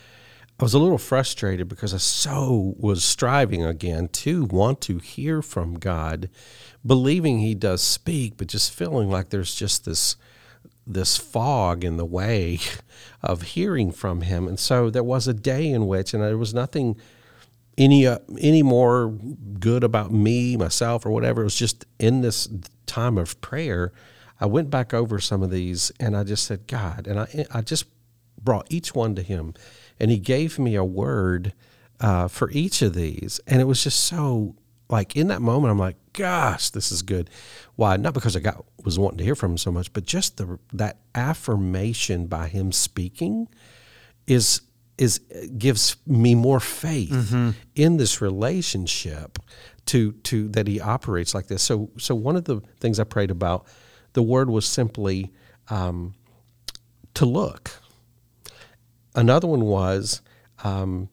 I 0.60 0.64
was 0.64 0.74
a 0.74 0.78
little 0.80 0.98
frustrated 0.98 1.68
because 1.68 1.94
I 1.94 1.98
so 1.98 2.74
was 2.78 3.04
striving 3.04 3.64
again 3.64 4.08
to 4.08 4.44
want 4.46 4.80
to 4.82 4.98
hear 4.98 5.40
from 5.40 5.78
God, 5.78 6.28
believing 6.84 7.38
He 7.38 7.54
does 7.54 7.80
speak, 7.80 8.36
but 8.36 8.48
just 8.48 8.74
feeling 8.74 9.08
like 9.08 9.30
there's 9.30 9.54
just 9.54 9.84
this 9.84 10.16
this 10.88 11.16
fog 11.16 11.84
in 11.84 11.96
the 11.96 12.04
way 12.04 12.58
of 13.22 13.42
hearing 13.42 13.92
from 13.92 14.22
Him. 14.22 14.48
And 14.48 14.58
so 14.58 14.90
there 14.90 15.04
was 15.04 15.28
a 15.28 15.34
day 15.34 15.68
in 15.70 15.86
which, 15.86 16.14
and 16.14 16.22
there 16.22 16.38
was 16.38 16.54
nothing 16.54 16.96
any 17.76 18.06
uh, 18.06 18.18
any 18.40 18.62
more 18.62 19.08
good 19.08 19.84
about 19.84 20.12
me, 20.12 20.56
myself, 20.56 21.06
or 21.06 21.10
whatever. 21.10 21.42
It 21.42 21.44
was 21.44 21.54
just 21.54 21.86
in 21.98 22.20
this 22.22 22.48
time 22.86 23.16
of 23.16 23.40
prayer. 23.40 23.92
I 24.40 24.46
went 24.46 24.70
back 24.70 24.92
over 24.92 25.18
some 25.20 25.42
of 25.42 25.50
these, 25.50 25.92
and 25.98 26.16
I 26.16 26.24
just 26.24 26.44
said, 26.44 26.66
God, 26.66 27.06
and 27.06 27.20
I 27.20 27.46
I 27.52 27.60
just 27.60 27.86
brought 28.42 28.66
each 28.68 28.94
one 28.94 29.14
to 29.14 29.22
Him, 29.22 29.54
and 30.00 30.10
He 30.10 30.18
gave 30.18 30.58
me 30.58 30.74
a 30.74 30.84
word 30.84 31.54
uh, 32.00 32.26
for 32.28 32.50
each 32.50 32.82
of 32.82 32.94
these, 32.94 33.40
and 33.46 33.60
it 33.60 33.64
was 33.64 33.84
just 33.84 34.00
so 34.00 34.56
like 34.90 35.16
in 35.16 35.28
that 35.28 35.42
moment, 35.42 35.70
I'm 35.70 35.78
like, 35.78 35.96
gosh, 36.18 36.70
this 36.70 36.90
is 36.90 37.02
good. 37.02 37.30
Why? 37.76 37.96
Not 37.96 38.12
because 38.12 38.36
I 38.36 38.40
got 38.40 38.64
was 38.84 38.98
wanting 38.98 39.18
to 39.18 39.24
hear 39.24 39.36
from 39.36 39.52
Him 39.52 39.58
so 39.58 39.70
much, 39.70 39.92
but 39.92 40.04
just 40.04 40.36
the 40.36 40.58
that 40.72 40.98
affirmation 41.14 42.26
by 42.26 42.48
Him 42.48 42.72
speaking 42.72 43.48
is 44.26 44.62
is 44.98 45.20
gives 45.56 45.96
me 46.06 46.34
more 46.34 46.58
faith 46.58 47.22
in 47.76 47.96
this 47.98 48.20
relationship 48.20 49.38
to 49.86 50.12
to 50.24 50.48
that 50.48 50.66
he 50.66 50.80
operates 50.80 51.34
like 51.34 51.46
this. 51.46 51.62
So 51.62 51.90
so 51.98 52.14
one 52.16 52.36
of 52.36 52.44
the 52.44 52.60
things 52.80 52.98
I 52.98 53.04
prayed 53.04 53.30
about, 53.30 53.66
the 54.14 54.22
word 54.22 54.50
was 54.50 54.66
simply 54.66 55.32
um, 55.70 56.14
to 57.14 57.24
look. 57.24 57.70
Another 59.14 59.46
one 59.46 59.62
was 59.62 60.20
um, 60.64 61.08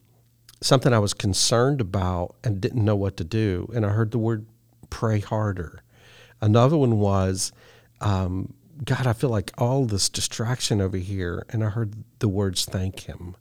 something 0.60 0.92
I 0.92 0.98
was 0.98 1.14
concerned 1.14 1.80
about 1.80 2.34
and 2.42 2.60
didn't 2.60 2.84
know 2.84 2.96
what 2.96 3.16
to 3.18 3.24
do, 3.24 3.70
and 3.72 3.86
I 3.86 3.90
heard 3.90 4.10
the 4.10 4.18
word 4.18 4.46
pray 4.96 5.20
harder. 5.20 5.82
Another 6.40 6.78
one 6.78 6.98
was 6.98 7.52
um, 8.00 8.54
God, 8.82 9.06
I 9.06 9.12
feel 9.12 9.28
like 9.28 9.52
all 9.58 9.84
this 9.84 10.08
distraction 10.08 10.80
over 10.80 10.96
here, 10.96 11.44
and 11.50 11.62
I 11.62 11.68
heard 11.68 11.92
the 12.18 12.28
words 12.28 12.64
thank 12.64 13.00
Him. 13.00 13.36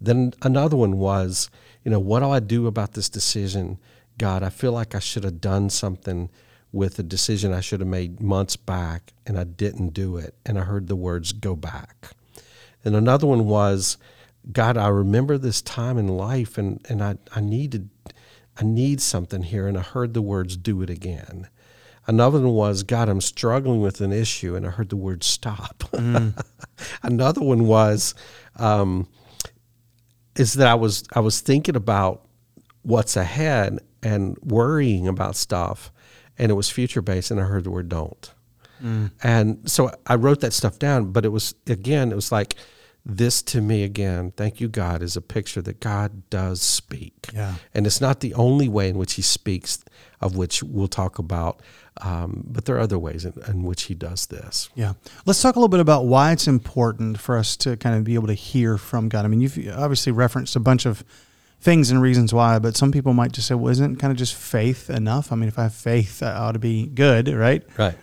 Then 0.00 0.32
another 0.42 0.76
one 0.76 0.98
was, 0.98 1.50
you 1.84 1.92
know, 1.92 2.00
what 2.00 2.18
do 2.18 2.30
I 2.30 2.40
do 2.40 2.66
about 2.66 2.94
this 2.94 3.08
decision? 3.08 3.78
God, 4.18 4.42
I 4.42 4.50
feel 4.50 4.72
like 4.72 4.96
I 4.96 4.98
should 4.98 5.22
have 5.22 5.40
done 5.40 5.70
something 5.70 6.30
with 6.72 6.98
a 6.98 7.04
decision 7.04 7.52
I 7.52 7.60
should 7.60 7.78
have 7.78 7.88
made 7.88 8.20
months 8.20 8.56
back, 8.56 9.12
and 9.24 9.38
I 9.38 9.44
didn't 9.44 9.90
do 9.90 10.16
it. 10.16 10.34
And 10.44 10.58
I 10.58 10.62
heard 10.62 10.88
the 10.88 10.96
words 10.96 11.30
go 11.30 11.54
back. 11.54 12.10
And 12.84 12.96
another 12.96 13.28
one 13.28 13.46
was, 13.46 13.98
God, 14.50 14.76
I 14.76 14.88
remember 14.88 15.38
this 15.38 15.62
time 15.62 15.96
in 15.96 16.08
life, 16.08 16.58
and, 16.58 16.84
and 16.88 17.04
I, 17.04 17.18
I 17.32 17.40
needed 17.40 17.90
I 18.58 18.64
need 18.64 19.00
something 19.00 19.42
here, 19.42 19.66
and 19.66 19.78
I 19.78 19.82
heard 19.82 20.14
the 20.14 20.22
words 20.22 20.56
do 20.56 20.82
it 20.82 20.90
again. 20.90 21.48
Another 22.06 22.40
one 22.40 22.52
was, 22.52 22.82
God, 22.82 23.08
I'm 23.08 23.20
struggling 23.20 23.80
with 23.80 24.00
an 24.00 24.12
issue, 24.12 24.56
and 24.56 24.66
I 24.66 24.70
heard 24.70 24.88
the 24.88 24.96
word 24.96 25.22
stop. 25.22 25.84
Another 27.02 27.42
one 27.42 27.66
was, 27.66 28.14
um, 28.56 29.06
is 30.36 30.54
that 30.54 30.68
I 30.68 30.74
was 30.74 31.04
I 31.12 31.20
was 31.20 31.40
thinking 31.40 31.76
about 31.76 32.26
what's 32.82 33.16
ahead 33.16 33.78
and 34.02 34.36
worrying 34.42 35.06
about 35.06 35.36
stuff, 35.36 35.92
and 36.38 36.50
it 36.50 36.54
was 36.54 36.70
future 36.70 37.02
based, 37.02 37.30
and 37.30 37.40
I 37.40 37.44
heard 37.44 37.64
the 37.64 37.70
word 37.70 37.88
don't. 37.88 38.32
And 39.22 39.68
so 39.70 39.90
I 40.06 40.14
wrote 40.14 40.40
that 40.40 40.52
stuff 40.52 40.78
down, 40.78 41.12
but 41.12 41.24
it 41.24 41.30
was 41.30 41.54
again, 41.66 42.10
it 42.12 42.14
was 42.14 42.30
like 42.32 42.54
this 43.10 43.40
to 43.42 43.60
me 43.62 43.82
again. 43.84 44.32
Thank 44.36 44.60
you, 44.60 44.68
God, 44.68 45.02
is 45.02 45.16
a 45.16 45.22
picture 45.22 45.62
that 45.62 45.80
God 45.80 46.28
does 46.28 46.60
speak, 46.60 47.28
Yeah. 47.34 47.54
and 47.74 47.86
it's 47.86 48.00
not 48.02 48.20
the 48.20 48.34
only 48.34 48.68
way 48.68 48.88
in 48.90 48.98
which 48.98 49.14
He 49.14 49.22
speaks, 49.22 49.82
of 50.20 50.36
which 50.36 50.62
we'll 50.62 50.88
talk 50.88 51.18
about, 51.18 51.60
um, 52.02 52.44
but 52.46 52.66
there 52.66 52.76
are 52.76 52.80
other 52.80 52.98
ways 52.98 53.24
in, 53.24 53.32
in 53.48 53.62
which 53.62 53.84
He 53.84 53.94
does 53.94 54.26
this. 54.26 54.68
Yeah. 54.74 54.92
Let's 55.24 55.40
talk 55.40 55.56
a 55.56 55.58
little 55.58 55.68
bit 55.70 55.80
about 55.80 56.04
why 56.04 56.32
it's 56.32 56.46
important 56.46 57.18
for 57.18 57.38
us 57.38 57.56
to 57.58 57.76
kind 57.78 57.96
of 57.96 58.04
be 58.04 58.14
able 58.14 58.26
to 58.28 58.34
hear 58.34 58.76
from 58.76 59.08
God. 59.08 59.24
I 59.24 59.28
mean, 59.28 59.40
you've 59.40 59.58
obviously 59.74 60.12
referenced 60.12 60.54
a 60.54 60.60
bunch 60.60 60.84
of 60.84 61.02
things 61.60 61.90
and 61.90 62.00
reasons 62.02 62.32
why, 62.34 62.58
but 62.58 62.76
some 62.76 62.92
people 62.92 63.14
might 63.14 63.32
just 63.32 63.48
say, 63.48 63.54
well, 63.54 63.70
isn't 63.72 63.96
kind 63.96 64.10
of 64.12 64.16
just 64.18 64.34
faith 64.34 64.90
enough? 64.90 65.32
I 65.32 65.36
mean, 65.36 65.48
if 65.48 65.58
I 65.58 65.62
have 65.64 65.74
faith, 65.74 66.22
I 66.22 66.32
ought 66.34 66.52
to 66.52 66.58
be 66.60 66.86
good, 66.86 67.26
right? 67.28 67.64
Right. 67.78 67.96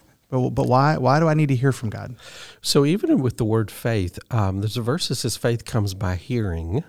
But, 0.44 0.50
but 0.50 0.68
why, 0.68 0.98
why 0.98 1.20
do 1.20 1.28
I 1.28 1.34
need 1.34 1.50
to 1.50 1.56
hear 1.56 1.72
from 1.72 1.90
God? 1.90 2.16
So 2.62 2.86
even 2.86 3.20
with 3.20 3.38
the 3.38 3.46
word 3.46 3.72
faith, 3.72 4.20
um, 4.32 4.60
there's 4.60 4.78
a 4.78 4.82
verse 4.82 5.08
that 5.08 5.16
says 5.16 5.38
faith 5.38 5.66
comes 5.66 5.94
by 5.94 6.16
hearing. 6.16 6.84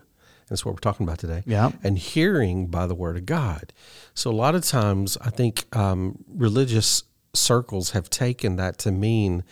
That's 0.49 0.65
what 0.65 0.75
we're 0.75 0.81
talking 0.81 1.07
about 1.07 1.19
today. 1.19 1.43
Yeah. 1.47 1.73
And 1.83 1.99
hearing 1.99 2.67
by 2.67 2.87
the 2.87 2.95
word 2.95 3.17
of 3.17 3.27
God. 3.27 3.73
So 4.15 4.31
a 4.31 4.33
lot 4.33 4.55
of 4.55 4.65
times, 4.65 5.17
I 5.21 5.31
think 5.31 5.65
um, 5.77 6.25
religious 6.29 7.03
circles 7.35 7.91
have 7.91 8.09
taken 8.11 8.57
that 8.57 8.79
to 8.79 8.93
mean 8.93 9.45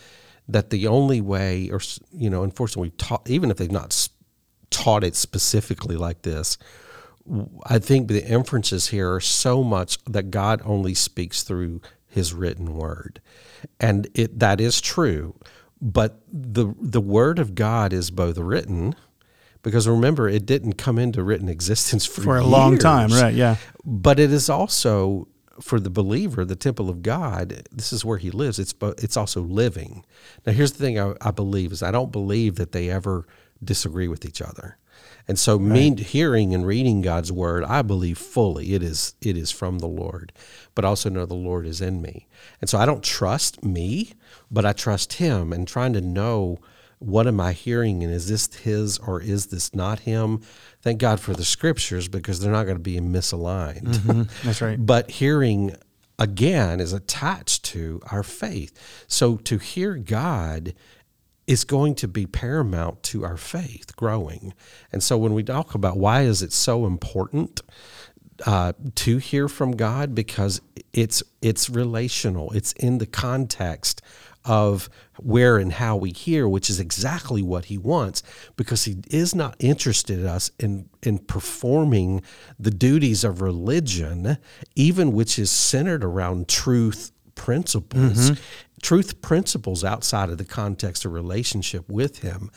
that 0.49 0.71
the 0.71 0.87
only 0.87 1.21
way, 1.21 1.71
or 1.71 1.81
you 2.13 2.31
know, 2.31 2.43
unfortunately, 2.43 2.91
taught 2.91 3.29
even 3.29 3.51
if 3.51 3.57
they've 3.57 3.71
not 3.71 4.09
taught 4.71 5.05
it 5.05 5.15
specifically 5.15 5.97
like 5.97 6.23
this. 6.23 6.59
I 7.65 7.79
think 7.79 8.09
the 8.09 8.27
inferences 8.27 8.89
here 8.89 9.15
are 9.15 9.21
so 9.21 9.65
much 9.65 9.99
that 10.05 10.31
God 10.31 10.61
only 10.65 10.93
speaks 10.93 11.43
through 11.43 11.81
His 12.15 12.33
written 12.33 12.75
word, 12.75 13.21
and 13.81 14.09
it 14.15 14.39
that 14.39 14.61
is 14.61 14.81
true. 14.81 15.35
But 15.81 16.21
the 16.33 16.73
the 16.81 17.01
word 17.01 17.41
of 17.41 17.57
God 17.57 17.93
is 17.93 18.13
both 18.13 18.39
written, 18.39 18.95
because 19.63 19.89
remember, 19.89 20.29
it 20.29 20.47
didn't 20.47 20.75
come 20.75 20.97
into 20.97 21.25
written 21.25 21.49
existence 21.49 22.07
for, 22.07 22.23
For 22.23 22.37
a 22.37 22.45
long 22.45 22.79
time, 22.79 23.11
right? 23.11 23.35
Yeah. 23.35 23.57
But 23.85 24.21
it 24.21 24.33
is 24.33 24.49
also 24.49 25.27
for 25.61 25.81
the 25.81 25.91
believer, 25.91 26.45
the 26.45 26.55
temple 26.55 26.89
of 26.89 27.03
God. 27.03 27.67
This 27.73 27.93
is 27.93 28.05
where 28.05 28.19
He 28.19 28.31
lives. 28.31 28.61
It's 28.61 28.75
it's 28.99 29.17
also 29.17 29.41
living. 29.41 30.05
Now, 30.47 30.53
here's 30.53 30.73
the 30.73 30.85
thing: 30.85 31.01
I, 31.01 31.15
I 31.21 31.33
believe 31.33 31.73
is 31.73 31.83
I 31.83 31.91
don't 31.91 32.13
believe 32.13 32.55
that 32.57 32.71
they 32.71 32.91
ever 32.91 33.27
disagree 33.63 34.07
with 34.07 34.25
each 34.25 34.41
other. 34.41 34.79
And 35.27 35.39
so, 35.39 35.59
me 35.59 35.95
hearing 35.97 36.55
and 36.55 36.67
reading 36.67 37.01
God's 37.01 37.33
word, 37.33 37.65
I 37.65 37.83
believe 37.83 38.19
fully 38.19 38.75
it 38.75 38.83
is 38.83 39.15
it 39.23 39.37
is 39.37 39.51
from 39.51 39.79
the 39.79 39.87
Lord, 39.87 40.33
but 40.75 40.85
also 40.85 41.09
know 41.09 41.25
the 41.25 41.35
Lord 41.35 41.67
is 41.67 41.81
in 41.81 42.03
me. 42.03 42.27
And 42.61 42.69
so, 42.69 42.79
I 42.79 42.85
don't 42.85 43.03
trust 43.03 43.65
me, 43.65 44.13
but 44.51 44.67
I 44.67 44.73
trust 44.73 45.15
Him. 45.15 45.53
And 45.53 45.67
trying 45.67 45.95
to 45.95 46.01
know 46.03 46.59
what 46.99 47.27
am 47.27 47.41
I 47.41 47.53
hearing, 47.53 48.03
and 48.03 48.13
is 48.13 48.29
this 48.29 48.53
His 48.55 48.99
or 48.99 49.21
is 49.21 49.47
this 49.47 49.75
not 49.75 50.01
Him? 50.01 50.43
Thank 50.83 50.99
God 50.99 51.21
for 51.21 51.33
the 51.33 51.45
Scriptures 51.45 52.09
because 52.09 52.41
they're 52.41 52.53
not 52.53 52.65
going 52.65 52.77
to 52.77 52.83
be 52.83 52.99
misaligned. 52.99 53.95
Mm-hmm. 53.95 54.23
That's 54.47 54.61
right. 54.61 54.79
But 54.85 55.11
hearing 55.11 55.77
again 56.19 56.81
is 56.81 56.93
attached 56.93 57.65
to 57.65 58.01
our 58.11 58.23
faith. 58.23 59.05
So 59.07 59.37
to 59.39 59.59
hear 59.59 59.97
God 59.97 60.75
is 61.47 61.65
going 61.65 61.95
to 61.97 62.09
be 62.09 62.27
paramount 62.27 63.03
to 63.03 63.25
our 63.25 63.37
faith 63.37 63.95
growing. 63.97 64.55
And 64.93 65.03
so 65.03 65.19
when 65.19 65.35
we 65.35 65.43
talk 65.43 65.75
about 65.75 65.97
why 65.97 66.23
is 66.23 66.43
it 66.43 66.53
so 66.53 66.87
important 66.87 67.61
uh, 68.47 68.73
to 68.95 69.19
hear 69.19 69.49
from 69.49 69.73
God, 69.73 70.15
because 70.15 70.61
it's 70.93 71.23
it's 71.41 71.71
relational. 71.71 72.51
It's 72.53 72.73
in 72.73 72.99
the 72.99 73.07
context 73.07 74.03
of 74.45 74.91
where 75.19 75.57
and 75.57 75.73
how 75.73 75.97
we 75.97 76.11
hear, 76.11 76.47
which 76.49 76.69
is 76.69 76.79
exactly 76.81 77.43
what 77.43 77.67
he 77.67 77.79
wants, 77.79 78.23
because 78.57 78.85
he 78.85 78.97
is 79.09 79.35
not 79.35 79.55
interested 79.59 80.19
in 80.19 80.27
us 80.27 80.51
in 80.59 80.89
in 81.03 81.19
performing 81.19 82.23
the 82.59 82.71
duties 82.71 83.25
of 83.25 83.41
religion, 83.41 84.39
even 84.75 85.13
which 85.13 85.39
is 85.39 85.51
centered 85.51 86.03
around 86.03 86.49
truth 86.49 87.13
principles. 87.35 88.33
Truth 88.85 89.23
principles 89.23 89.83
outside 89.83 90.29
of 90.29 90.37
the 90.37 90.45
context 90.45 91.07
of 91.07 91.13
relationship 91.15 91.89
with 91.89 92.19
him 92.19 92.51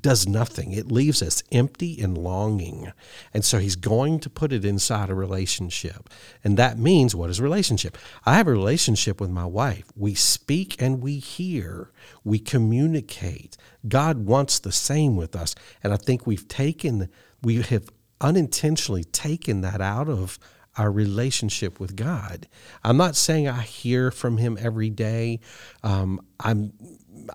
does 0.00 0.28
nothing. 0.28 0.70
It 0.70 0.92
leaves 0.92 1.20
us 1.22 1.42
empty 1.50 2.00
and 2.00 2.16
longing. 2.16 2.92
And 3.34 3.44
so 3.44 3.58
he's 3.58 3.74
going 3.74 4.20
to 4.20 4.30
put 4.30 4.52
it 4.52 4.64
inside 4.64 5.10
a 5.10 5.14
relationship. 5.16 6.08
And 6.44 6.56
that 6.56 6.78
means 6.78 7.16
what 7.16 7.30
is 7.30 7.40
relationship? 7.40 7.98
I 8.24 8.36
have 8.36 8.46
a 8.46 8.52
relationship 8.52 9.20
with 9.20 9.30
my 9.30 9.44
wife. 9.44 9.86
We 9.96 10.14
speak 10.14 10.80
and 10.80 11.02
we 11.02 11.18
hear, 11.18 11.90
we 12.22 12.38
communicate. 12.38 13.56
God 13.88 14.24
wants 14.24 14.60
the 14.60 14.70
same 14.70 15.16
with 15.16 15.34
us. 15.34 15.56
And 15.82 15.92
I 15.92 15.96
think 15.96 16.28
we've 16.28 16.46
taken, 16.46 17.08
we 17.42 17.60
have 17.60 17.90
unintentionally 18.20 19.02
taken 19.02 19.62
that 19.62 19.80
out 19.80 20.08
of 20.08 20.38
our 20.76 20.90
relationship 20.90 21.78
with 21.80 21.96
God. 21.96 22.48
I'm 22.82 22.96
not 22.96 23.16
saying 23.16 23.48
I 23.48 23.62
hear 23.62 24.10
from 24.10 24.38
Him 24.38 24.56
every 24.60 24.90
day. 24.90 25.40
Um, 25.82 26.20
I'm, 26.40 26.72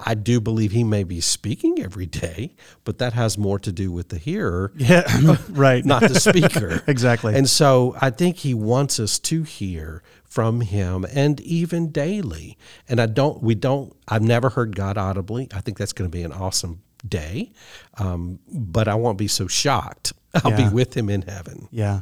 I 0.05 0.15
do 0.15 0.41
believe 0.41 0.71
He 0.71 0.83
may 0.83 1.03
be 1.03 1.21
speaking 1.21 1.81
every 1.81 2.07
day, 2.07 2.55
but 2.83 2.97
that 2.97 3.13
has 3.13 3.37
more 3.37 3.59
to 3.59 3.71
do 3.71 3.91
with 3.91 4.09
the 4.09 4.17
hearer, 4.17 4.71
Yeah. 4.75 5.37
right. 5.49 5.85
not 5.85 6.01
the 6.01 6.19
speaker. 6.19 6.83
Exactly. 6.87 7.35
And 7.35 7.47
so 7.49 7.95
I 8.01 8.09
think 8.09 8.37
He 8.37 8.53
wants 8.53 8.99
us 8.99 9.19
to 9.19 9.43
hear 9.43 10.01
from 10.23 10.61
Him, 10.61 11.05
and 11.13 11.39
even 11.41 11.91
daily. 11.91 12.57
And 12.89 12.99
I 12.99 13.05
don't, 13.05 13.41
we 13.41 13.55
don't. 13.55 13.95
I've 14.07 14.21
never 14.23 14.49
heard 14.49 14.75
God 14.75 14.97
audibly. 14.97 15.47
I 15.53 15.61
think 15.61 15.77
that's 15.77 15.93
going 15.93 16.09
to 16.09 16.15
be 16.15 16.23
an 16.23 16.31
awesome 16.33 16.81
day, 17.07 17.51
um, 17.97 18.39
but 18.51 18.87
I 18.87 18.95
won't 18.95 19.17
be 19.17 19.27
so 19.29 19.47
shocked. 19.47 20.13
I'll 20.43 20.51
Yeah. 20.51 20.69
be 20.69 20.75
with 20.75 20.95
Him 20.95 21.09
in 21.09 21.21
heaven 21.23 21.67
yeah. 21.71 22.01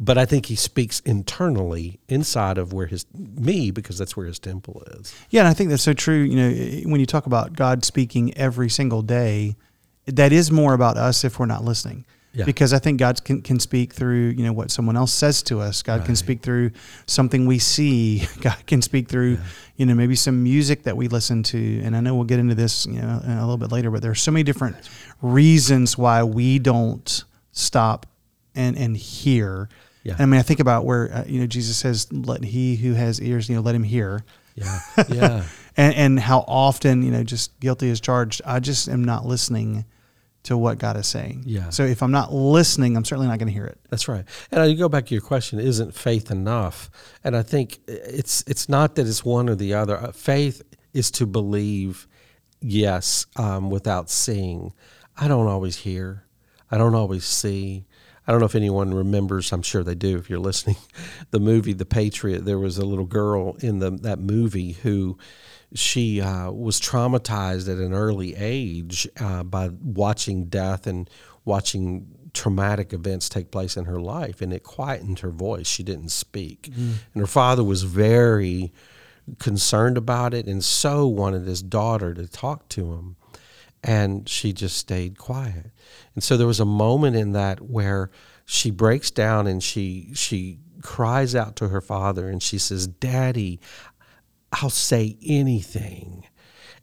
But 0.00 0.16
I 0.16 0.26
think 0.26 0.46
he 0.46 0.54
speaks 0.54 1.00
internally 1.00 1.98
inside 2.08 2.56
of 2.56 2.72
where 2.72 2.86
his 2.86 3.04
me 3.14 3.70
because 3.70 3.98
that's 3.98 4.16
where 4.16 4.26
his 4.26 4.38
temple 4.38 4.82
is. 4.92 5.14
Yeah, 5.30 5.40
and 5.40 5.48
I 5.48 5.54
think 5.54 5.70
that's 5.70 5.82
so 5.82 5.92
true. 5.92 6.20
You 6.22 6.36
know, 6.36 6.90
when 6.90 7.00
you 7.00 7.06
talk 7.06 7.26
about 7.26 7.54
God 7.54 7.84
speaking 7.84 8.36
every 8.36 8.68
single 8.68 9.02
day, 9.02 9.56
that 10.06 10.32
is 10.32 10.52
more 10.52 10.74
about 10.74 10.96
us 10.96 11.24
if 11.24 11.38
we're 11.38 11.46
not 11.46 11.64
listening. 11.64 12.04
Yeah. 12.34 12.44
Because 12.44 12.72
I 12.72 12.78
think 12.78 13.00
God 13.00 13.24
can, 13.24 13.42
can 13.42 13.58
speak 13.58 13.92
through, 13.92 14.34
you 14.36 14.44
know, 14.44 14.52
what 14.52 14.70
someone 14.70 14.96
else 14.96 15.12
says 15.12 15.42
to 15.44 15.60
us. 15.60 15.82
God 15.82 16.04
can 16.04 16.14
speak 16.14 16.42
through 16.42 16.70
something 17.06 17.46
we 17.46 17.58
see. 17.58 18.28
God 18.40 18.64
can 18.66 18.82
speak 18.82 19.08
through, 19.08 19.38
you 19.76 19.86
know, 19.86 19.94
maybe 19.94 20.14
some 20.14 20.42
music 20.44 20.84
that 20.84 20.96
we 20.96 21.08
listen 21.08 21.42
to. 21.44 21.80
And 21.80 21.96
I 21.96 22.00
know 22.00 22.14
we'll 22.14 22.24
get 22.24 22.38
into 22.38 22.54
this, 22.54 22.86
you 22.86 23.00
know, 23.00 23.20
a 23.24 23.40
little 23.40 23.56
bit 23.56 23.72
later, 23.72 23.90
but 23.90 24.02
there 24.02 24.10
are 24.10 24.14
so 24.14 24.30
many 24.30 24.44
different 24.44 24.76
reasons 25.22 25.98
why 25.98 26.22
we 26.22 26.58
don't 26.60 27.24
stop 27.50 28.06
and, 28.54 28.76
and 28.76 28.96
hear. 28.96 29.68
Yeah. 30.04 30.16
I 30.18 30.26
mean, 30.26 30.38
I 30.38 30.42
think 30.42 30.60
about 30.60 30.84
where, 30.84 31.12
uh, 31.12 31.24
you 31.26 31.40
know, 31.40 31.46
Jesus 31.46 31.76
says, 31.76 32.10
let 32.12 32.42
he 32.44 32.76
who 32.76 32.94
has 32.94 33.20
ears, 33.20 33.48
you 33.48 33.56
know, 33.56 33.62
let 33.62 33.74
him 33.74 33.82
hear 33.82 34.24
Yeah, 34.54 34.80
yeah, 35.08 35.44
and 35.76 35.94
and 35.94 36.20
how 36.20 36.44
often 36.48 37.02
you 37.02 37.10
know 37.10 37.22
just 37.22 37.58
guilty 37.60 37.90
as 37.90 38.00
charged 38.00 38.40
i 38.44 38.58
just 38.58 38.88
am 38.88 39.04
not 39.04 39.24
listening 39.26 39.84
to 40.44 40.56
what 40.56 40.78
god 40.78 40.96
is 40.96 41.06
saying 41.06 41.44
Yeah. 41.46 41.70
so 41.70 41.84
if 41.84 42.02
i'm 42.02 42.10
not 42.10 42.32
listening 42.32 42.96
i'm 42.96 43.04
certainly 43.04 43.28
not 43.28 43.38
going 43.38 43.46
to 43.48 43.52
hear 43.52 43.66
it 43.66 43.78
that's 43.90 44.08
right. 44.08 44.24
And 44.50 44.60
I 44.60 44.72
go 44.74 44.88
back 44.88 45.06
to 45.06 45.14
your 45.14 45.20
question: 45.22 45.60
Isn't 45.60 45.94
faith 45.94 46.30
enough? 46.30 46.90
And 47.22 47.36
I 47.36 47.42
think 47.42 47.78
it's 47.86 48.42
it's 48.46 48.68
not 48.68 48.94
that 48.96 49.06
it's 49.06 49.24
one 49.24 49.48
or 49.48 49.54
the 49.54 49.74
other. 49.74 49.96
Uh, 49.96 50.12
Faith 50.12 50.62
is 50.92 51.10
to 51.12 51.26
believe, 51.26 52.06
yes, 52.60 53.26
um, 53.36 53.70
without 53.70 54.10
seeing. 54.10 54.72
I 55.16 55.28
don't 55.28 55.46
always 55.46 55.76
hear. 55.76 56.24
I 56.70 56.78
don't 56.78 56.94
always 56.94 57.24
see. 57.24 57.86
I 58.28 58.30
don't 58.30 58.40
know 58.40 58.46
if 58.46 58.54
anyone 58.54 58.92
remembers. 58.92 59.52
I'm 59.52 59.62
sure 59.62 59.82
they 59.82 59.94
do. 59.94 60.18
If 60.18 60.28
you're 60.28 60.38
listening, 60.38 60.76
the 61.30 61.40
movie 61.40 61.72
The 61.72 61.86
Patriot. 61.86 62.44
There 62.44 62.58
was 62.58 62.76
a 62.76 62.84
little 62.84 63.06
girl 63.06 63.56
in 63.60 63.78
the 63.78 63.90
that 63.90 64.18
movie 64.18 64.72
who 64.72 65.16
she 65.74 66.20
uh, 66.20 66.50
was 66.50 66.78
traumatized 66.78 67.72
at 67.72 67.78
an 67.78 67.94
early 67.94 68.34
age 68.36 69.08
uh, 69.18 69.44
by 69.44 69.70
watching 69.82 70.44
death 70.44 70.86
and 70.86 71.08
watching 71.46 72.14
traumatic 72.34 72.92
events 72.92 73.30
take 73.30 73.50
place 73.50 73.78
in 73.78 73.86
her 73.86 73.98
life, 73.98 74.42
and 74.42 74.52
it 74.52 74.62
quietened 74.62 75.20
her 75.20 75.30
voice. 75.30 75.66
She 75.66 75.82
didn't 75.82 76.10
speak, 76.10 76.70
and 77.14 77.20
her 77.20 77.26
father 77.26 77.64
was 77.64 77.84
very 77.84 78.74
concerned 79.38 79.96
about 79.96 80.34
it, 80.34 80.46
and 80.46 80.62
so 80.62 81.06
wanted 81.06 81.46
his 81.46 81.62
daughter 81.62 82.12
to 82.12 82.28
talk 82.28 82.68
to 82.70 82.92
him 82.92 83.16
and 83.82 84.28
she 84.28 84.52
just 84.52 84.76
stayed 84.76 85.18
quiet. 85.18 85.70
And 86.14 86.22
so 86.22 86.36
there 86.36 86.46
was 86.46 86.60
a 86.60 86.64
moment 86.64 87.16
in 87.16 87.32
that 87.32 87.60
where 87.60 88.10
she 88.44 88.70
breaks 88.70 89.10
down 89.10 89.46
and 89.46 89.62
she 89.62 90.10
she 90.14 90.58
cries 90.82 91.34
out 91.34 91.56
to 91.56 91.68
her 91.68 91.80
father 91.80 92.28
and 92.28 92.42
she 92.42 92.58
says, 92.58 92.86
"Daddy, 92.86 93.60
I'll 94.52 94.70
say 94.70 95.16
anything. 95.24 96.24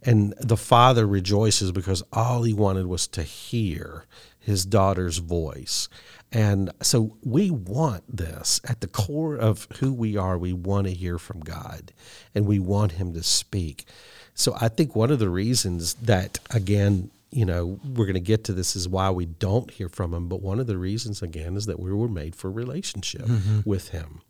And 0.02 0.36
the 0.40 0.58
father 0.58 1.08
rejoices 1.08 1.72
because 1.72 2.04
all 2.14 2.44
he 2.44 2.54
wanted 2.54 2.86
was 2.86 3.08
to 3.08 3.24
hear 3.24 4.06
his 4.46 4.66
daughter's 4.66 5.18
voice. 5.18 5.90
And 6.32 6.72
so 6.82 7.18
we 7.24 7.50
want 7.50 8.04
this 8.16 8.62
at 8.68 8.82
the 8.82 8.88
core 8.88 9.36
of 9.36 9.68
who 9.80 9.94
we 9.94 10.18
are. 10.18 10.38
We 10.38 10.54
want 10.54 10.86
to 10.88 10.94
hear 10.94 11.18
from 11.18 11.40
God 11.40 11.94
and 12.36 12.46
we 12.46 12.60
want 12.60 12.94
Him 12.94 13.14
to 13.14 13.24
speak. 13.24 13.86
So 14.34 14.56
I 14.60 14.68
think 14.68 14.96
one 14.96 15.12
of 15.12 15.20
the 15.20 15.30
reasons 15.30 15.94
that, 15.96 16.40
again, 16.52 17.10
you 17.32 17.46
know, 17.46 17.80
we're 17.86 18.06
going 18.06 18.16
to 18.16 18.20
get 18.20 18.44
to 18.46 18.54
this 18.54 18.76
is 18.76 18.88
why 18.88 19.10
we 19.10 19.26
don't 19.26 19.72
hear 19.72 19.90
from 19.90 20.14
Him. 20.14 20.28
But 20.28 20.42
one 20.42 20.60
of 20.60 20.68
the 20.68 20.78
reasons, 20.78 21.22
again, 21.22 21.56
is 21.56 21.66
that 21.68 21.80
we 21.80 21.92
were 21.92 22.10
made 22.10 22.36
for 22.36 22.52
relationship 22.52 23.24
mm-hmm. 23.24 23.62
with 23.68 23.90
Him. 23.90 24.22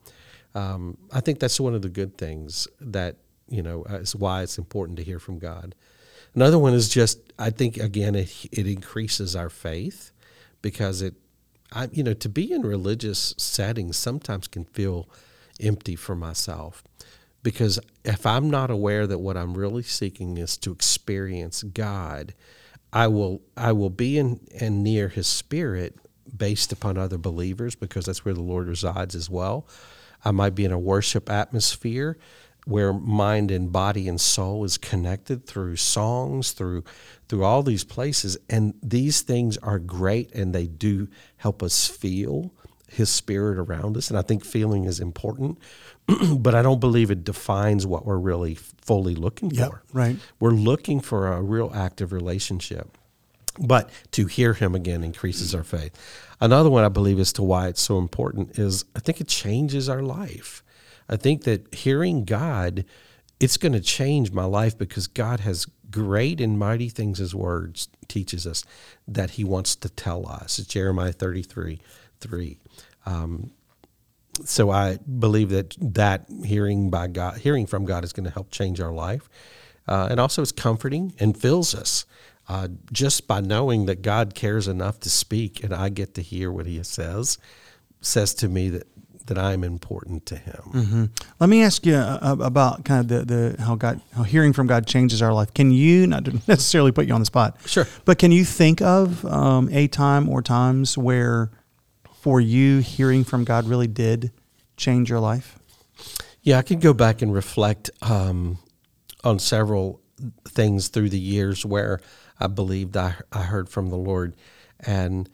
Um, 0.53 0.97
I 1.11 1.21
think 1.21 1.39
that's 1.39 1.59
one 1.59 1.73
of 1.73 1.81
the 1.81 1.89
good 1.89 2.17
things 2.17 2.67
that, 2.79 3.17
you 3.49 3.63
know, 3.63 3.83
is 3.85 4.15
why 4.15 4.43
it's 4.43 4.57
important 4.57 4.97
to 4.97 5.03
hear 5.03 5.19
from 5.19 5.39
God. 5.39 5.75
Another 6.35 6.59
one 6.59 6.73
is 6.73 6.89
just, 6.89 7.19
I 7.39 7.49
think, 7.49 7.77
again, 7.77 8.13
it, 8.13 8.45
it 8.51 8.67
increases 8.67 9.35
our 9.35 9.49
faith 9.49 10.11
because 10.61 11.01
it 11.01 11.15
I, 11.71 11.89
you 11.91 12.03
know, 12.03 12.13
to 12.13 12.29
be 12.29 12.51
in 12.51 12.61
religious 12.61 13.33
settings 13.37 13.97
sometimes 13.97 14.47
can 14.47 14.65
feel 14.65 15.09
empty 15.59 15.95
for 15.95 16.15
myself 16.15 16.83
because 17.43 17.79
if 18.03 18.25
I'm 18.25 18.49
not 18.49 18.71
aware 18.71 19.05
that 19.05 19.19
what 19.19 19.37
I'm 19.37 19.53
really 19.53 19.83
seeking 19.83 20.37
is 20.37 20.57
to 20.57 20.71
experience 20.71 21.61
God, 21.61 22.33
I 22.91 23.07
will 23.07 23.41
I 23.55 23.71
will 23.71 23.89
be 23.89 24.17
in 24.17 24.39
and 24.59 24.83
near 24.83 25.09
His 25.09 25.27
Spirit 25.27 25.95
based 26.35 26.71
upon 26.71 26.97
other 26.97 27.17
believers 27.17 27.75
because 27.75 28.05
that's 28.05 28.25
where 28.25 28.33
the 28.33 28.41
Lord 28.41 28.67
resides 28.67 29.13
as 29.15 29.29
well. 29.29 29.67
I 30.23 30.31
might 30.31 30.55
be 30.55 30.65
in 30.65 30.71
a 30.71 30.79
worship 30.79 31.29
atmosphere 31.29 32.17
where 32.65 32.91
mind 32.91 33.51
and 33.51 33.71
body 33.71 34.07
and 34.07 34.19
soul 34.19 34.63
is 34.63 34.77
connected 34.77 35.45
through 35.45 35.75
songs, 35.77 36.51
through 36.51 36.83
through 37.27 37.43
all 37.43 37.63
these 37.63 37.83
places. 37.83 38.37
And 38.49 38.75
these 38.83 39.21
things 39.21 39.57
are 39.57 39.79
great 39.79 40.33
and 40.35 40.53
they 40.53 40.67
do 40.67 41.07
help 41.37 41.63
us 41.63 41.87
feel 41.87 42.51
his 42.87 43.09
spirit 43.09 43.57
around 43.57 43.97
us. 43.97 44.09
And 44.09 44.17
I 44.17 44.21
think 44.21 44.45
feeling 44.45 44.85
is 44.85 44.99
important, 44.99 45.57
but 46.37 46.55
I 46.55 46.61
don't 46.61 46.79
believe 46.79 47.11
it 47.11 47.23
defines 47.23 47.85
what 47.85 48.05
we're 48.05 48.17
really 48.17 48.55
fully 48.55 49.15
looking 49.15 49.51
yep, 49.51 49.69
for. 49.69 49.83
Right. 49.93 50.17
We're 50.39 50.51
looking 50.51 50.99
for 50.99 51.31
a 51.31 51.41
real 51.41 51.71
active 51.73 52.11
relationship. 52.13 52.97
But 53.57 53.89
to 54.11 54.25
hear 54.25 54.53
him 54.53 54.75
again 54.75 55.03
increases 55.03 55.55
our 55.55 55.63
faith. 55.63 55.97
Another 56.41 56.69
one 56.69 56.83
I 56.83 56.89
believe 56.89 57.19
as 57.19 57.31
to 57.33 57.43
why 57.43 57.67
it's 57.69 57.81
so 57.81 57.97
important 57.97 58.59
is 58.59 58.83
I 58.95 58.99
think 58.99 59.21
it 59.21 59.27
changes 59.27 59.87
our 59.87 60.01
life. 60.01 60.61
I 61.09 61.15
think 61.15 61.43
that 61.43 61.73
hearing 61.73 62.25
God, 62.25 62.85
it's 63.39 63.57
going 63.57 63.73
to 63.73 63.81
change 63.81 64.31
my 64.31 64.45
life 64.45 64.77
because 64.77 65.07
God 65.07 65.41
has 65.41 65.67
great 65.91 66.41
and 66.41 66.57
mighty 66.57 66.89
things 66.89 67.19
his 67.19 67.35
words 67.35 67.89
teaches 68.07 68.45
us 68.47 68.63
that 69.07 69.31
he 69.31 69.43
wants 69.43 69.75
to 69.77 69.89
tell 69.89 70.27
us. 70.27 70.59
It's 70.59 70.67
Jeremiah 70.67 71.13
33 71.13 71.79
3. 72.19 72.59
Um, 73.05 73.51
so 74.43 74.69
I 74.69 74.97
believe 74.97 75.49
that 75.49 75.75
that 75.79 76.25
hearing 76.43 76.89
by 76.89 77.07
God, 77.07 77.37
hearing 77.37 77.65
from 77.65 77.85
God, 77.85 78.03
is 78.03 78.13
going 78.13 78.25
to 78.25 78.31
help 78.31 78.51
change 78.51 78.81
our 78.81 78.91
life, 78.91 79.29
uh, 79.87 80.07
and 80.11 80.19
also 80.19 80.41
it's 80.41 80.51
comforting 80.51 81.13
and 81.19 81.37
fills 81.37 81.73
us 81.73 82.05
uh, 82.49 82.67
just 82.91 83.27
by 83.27 83.39
knowing 83.39 83.85
that 83.85 84.01
God 84.01 84.35
cares 84.35 84.67
enough 84.67 84.99
to 85.01 85.09
speak, 85.09 85.63
and 85.63 85.73
I 85.73 85.89
get 85.89 86.15
to 86.15 86.21
hear 86.21 86.51
what 86.51 86.65
He 86.65 86.81
says. 86.83 87.37
Says 88.01 88.33
to 88.35 88.49
me 88.49 88.69
that 88.69 88.87
that 89.27 89.37
I'm 89.37 89.63
important 89.63 90.25
to 90.27 90.35
Him. 90.35 90.61
Mm-hmm. 90.73 91.05
Let 91.39 91.49
me 91.49 91.63
ask 91.63 91.85
you 91.85 91.95
uh, 91.95 92.37
about 92.39 92.85
kind 92.85 92.99
of 92.99 93.27
the, 93.27 93.35
the 93.55 93.61
how 93.61 93.75
God 93.75 94.01
how 94.13 94.23
hearing 94.23 94.53
from 94.53 94.67
God 94.67 94.87
changes 94.87 95.21
our 95.21 95.33
life. 95.33 95.53
Can 95.53 95.71
you 95.71 96.07
not 96.07 96.27
necessarily 96.47 96.91
put 96.91 97.05
you 97.05 97.13
on 97.13 97.21
the 97.21 97.25
spot? 97.25 97.57
Sure, 97.65 97.87
but 98.05 98.19
can 98.19 98.31
you 98.31 98.45
think 98.45 98.81
of 98.81 99.25
um, 99.25 99.69
a 99.71 99.87
time 99.87 100.29
or 100.29 100.41
times 100.41 100.97
where 100.97 101.51
for 102.13 102.41
you 102.41 102.79
hearing 102.79 103.23
from 103.23 103.43
God 103.43 103.67
really 103.67 103.87
did 103.87 104.31
change 104.77 105.09
your 105.09 105.19
life? 105.19 105.59
Yeah, 106.41 106.59
I 106.59 106.61
can 106.61 106.79
go 106.79 106.93
back 106.93 107.21
and 107.21 107.33
reflect 107.33 107.89
um, 108.01 108.59
on 109.23 109.39
several 109.39 110.01
things 110.47 110.87
through 110.89 111.09
the 111.09 111.19
years 111.19 111.65
where 111.65 112.01
I 112.39 112.47
believed 112.47 112.95
I, 112.97 113.15
I 113.31 113.43
heard 113.43 113.69
from 113.69 113.89
the 113.89 113.97
Lord, 113.97 114.35
and 114.79 115.29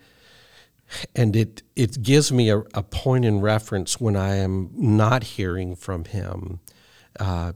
and 1.15 1.35
it 1.35 1.63
it 1.75 2.01
gives 2.01 2.31
me 2.31 2.49
a, 2.49 2.59
a 2.73 2.83
point 2.83 3.25
in 3.25 3.41
reference 3.41 3.99
when 3.99 4.15
I 4.15 4.35
am 4.35 4.69
not 4.73 5.23
hearing 5.23 5.75
from 5.75 6.05
him 6.05 6.59
uh, 7.19 7.53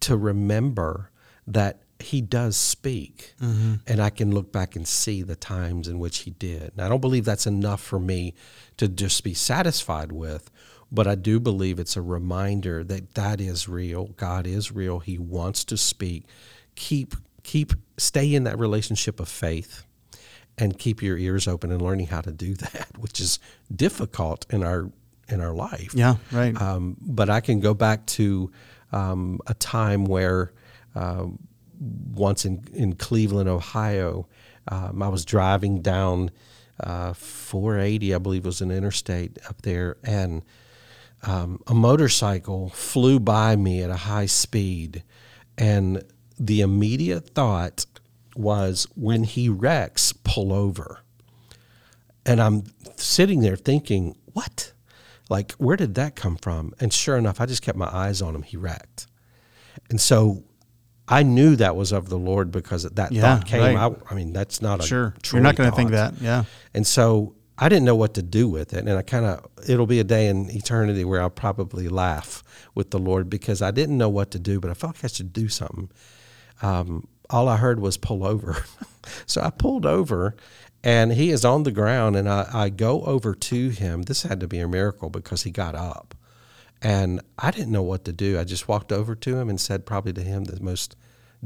to 0.00 0.16
remember 0.16 1.10
that 1.46 1.82
he 1.98 2.20
does 2.20 2.56
speak, 2.56 3.34
mm-hmm. 3.40 3.74
and 3.86 4.00
I 4.00 4.10
can 4.10 4.32
look 4.32 4.52
back 4.52 4.76
and 4.76 4.86
see 4.86 5.22
the 5.22 5.36
times 5.36 5.88
in 5.88 5.98
which 5.98 6.18
he 6.18 6.30
did. 6.32 6.72
And 6.72 6.80
I 6.80 6.88
don't 6.88 7.00
believe 7.00 7.24
that's 7.24 7.46
enough 7.46 7.80
for 7.80 7.98
me 7.98 8.34
to 8.76 8.88
just 8.88 9.24
be 9.24 9.32
satisfied 9.32 10.12
with, 10.12 10.50
but 10.92 11.06
I 11.06 11.14
do 11.14 11.40
believe 11.40 11.78
it's 11.78 11.96
a 11.96 12.02
reminder 12.02 12.84
that 12.84 13.14
that 13.14 13.40
is 13.40 13.68
real. 13.68 14.08
God 14.16 14.46
is 14.46 14.72
real. 14.72 14.98
He 14.98 15.18
wants 15.18 15.64
to 15.64 15.76
speak. 15.76 16.24
Keep 16.74 17.14
keep 17.42 17.72
stay 17.96 18.34
in 18.34 18.44
that 18.44 18.58
relationship 18.58 19.20
of 19.20 19.28
faith 19.28 19.84
and 20.58 20.78
keep 20.78 21.02
your 21.02 21.18
ears 21.18 21.46
open 21.46 21.70
and 21.70 21.82
learning 21.82 22.06
how 22.06 22.20
to 22.20 22.32
do 22.32 22.54
that, 22.54 22.88
which 22.98 23.20
is 23.20 23.38
difficult 23.74 24.46
in 24.50 24.62
our 24.62 24.90
in 25.28 25.40
our 25.40 25.54
life. 25.54 25.92
Yeah, 25.94 26.16
right. 26.30 26.60
Um, 26.60 26.96
but 27.00 27.28
I 27.28 27.40
can 27.40 27.60
go 27.60 27.74
back 27.74 28.06
to 28.06 28.50
um, 28.92 29.40
a 29.46 29.54
time 29.54 30.04
where 30.04 30.52
uh, 30.94 31.26
once 31.80 32.44
in 32.44 32.64
in 32.72 32.94
Cleveland, 32.94 33.48
Ohio, 33.48 34.28
um, 34.68 35.02
I 35.02 35.08
was 35.08 35.24
driving 35.24 35.82
down 35.82 36.30
uh, 36.80 37.12
480, 37.14 38.14
I 38.14 38.18
believe 38.18 38.44
was 38.44 38.60
an 38.60 38.70
interstate 38.70 39.38
up 39.48 39.62
there, 39.62 39.96
and 40.04 40.42
um, 41.22 41.60
a 41.66 41.74
motorcycle 41.74 42.70
flew 42.70 43.18
by 43.18 43.56
me 43.56 43.82
at 43.82 43.90
a 43.90 43.96
high 43.96 44.26
speed, 44.26 45.02
and 45.56 46.04
the 46.38 46.60
immediate 46.60 47.30
thought 47.30 47.86
was 48.38 48.86
when 48.94 49.24
he 49.24 49.48
wrecks, 49.48 50.12
pull 50.12 50.52
over. 50.52 51.00
And 52.24 52.40
I'm 52.40 52.64
sitting 52.96 53.40
there 53.40 53.56
thinking, 53.56 54.16
what? 54.32 54.72
Like, 55.28 55.52
where 55.52 55.76
did 55.76 55.94
that 55.96 56.16
come 56.16 56.36
from? 56.36 56.72
And 56.80 56.92
sure 56.92 57.16
enough, 57.16 57.40
I 57.40 57.46
just 57.46 57.62
kept 57.62 57.78
my 57.78 57.88
eyes 57.92 58.22
on 58.22 58.34
him. 58.34 58.42
He 58.42 58.56
wrecked. 58.56 59.06
And 59.90 60.00
so 60.00 60.44
I 61.08 61.22
knew 61.22 61.56
that 61.56 61.76
was 61.76 61.92
of 61.92 62.08
the 62.08 62.18
Lord 62.18 62.50
because 62.50 62.82
that 62.84 63.12
yeah, 63.12 63.22
thought 63.22 63.46
came. 63.46 63.60
Right. 63.60 63.76
I, 63.76 63.94
I, 64.10 64.14
mean, 64.14 64.32
that's 64.32 64.60
not 64.60 64.80
a 64.80 64.82
sure. 64.82 65.14
You're 65.32 65.42
not 65.42 65.56
going 65.56 65.70
to 65.70 65.76
think 65.76 65.90
that, 65.90 66.14
yeah. 66.20 66.44
And 66.74 66.86
so 66.86 67.34
I 67.58 67.68
didn't 67.68 67.84
know 67.84 67.94
what 67.94 68.14
to 68.14 68.22
do 68.22 68.48
with 68.48 68.74
it, 68.74 68.86
and 68.86 68.98
I 68.98 69.02
kind 69.02 69.24
of 69.24 69.46
it'll 69.68 69.86
be 69.86 70.00
a 70.00 70.04
day 70.04 70.28
in 70.28 70.50
eternity 70.50 71.04
where 71.04 71.22
I'll 71.22 71.30
probably 71.30 71.88
laugh 71.88 72.42
with 72.74 72.90
the 72.90 72.98
Lord 72.98 73.30
because 73.30 73.62
I 73.62 73.70
didn't 73.70 73.96
know 73.96 74.08
what 74.08 74.30
to 74.32 74.38
do, 74.38 74.60
but 74.60 74.70
I 74.70 74.74
felt 74.74 74.96
like 74.96 75.04
I 75.04 75.08
should 75.08 75.32
do 75.32 75.48
something. 75.48 75.90
Um, 76.60 77.06
all 77.30 77.48
I 77.48 77.56
heard 77.56 77.80
was 77.80 77.96
pull 77.96 78.26
over. 78.26 78.64
so 79.26 79.40
I 79.40 79.50
pulled 79.50 79.86
over 79.86 80.36
and 80.82 81.12
he 81.12 81.30
is 81.30 81.44
on 81.44 81.64
the 81.64 81.72
ground 81.72 82.16
and 82.16 82.28
I, 82.28 82.48
I 82.52 82.68
go 82.68 83.02
over 83.02 83.34
to 83.34 83.68
him. 83.70 84.02
This 84.02 84.22
had 84.22 84.40
to 84.40 84.48
be 84.48 84.58
a 84.58 84.68
miracle 84.68 85.10
because 85.10 85.42
he 85.42 85.50
got 85.50 85.74
up. 85.74 86.14
And 86.82 87.20
I 87.38 87.50
didn't 87.50 87.72
know 87.72 87.82
what 87.82 88.04
to 88.04 88.12
do. 88.12 88.38
I 88.38 88.44
just 88.44 88.68
walked 88.68 88.92
over 88.92 89.14
to 89.14 89.36
him 89.38 89.48
and 89.48 89.60
said 89.60 89.86
probably 89.86 90.12
to 90.12 90.22
him 90.22 90.44
the 90.44 90.62
most 90.62 90.94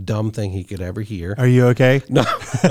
dumb 0.05 0.31
thing 0.31 0.53
he 0.53 0.65
could 0.65 0.81
ever 0.81 1.01
hear. 1.01 1.35
Are 1.39 1.47
you 1.47 1.67
okay? 1.69 2.03
No. 2.09 2.25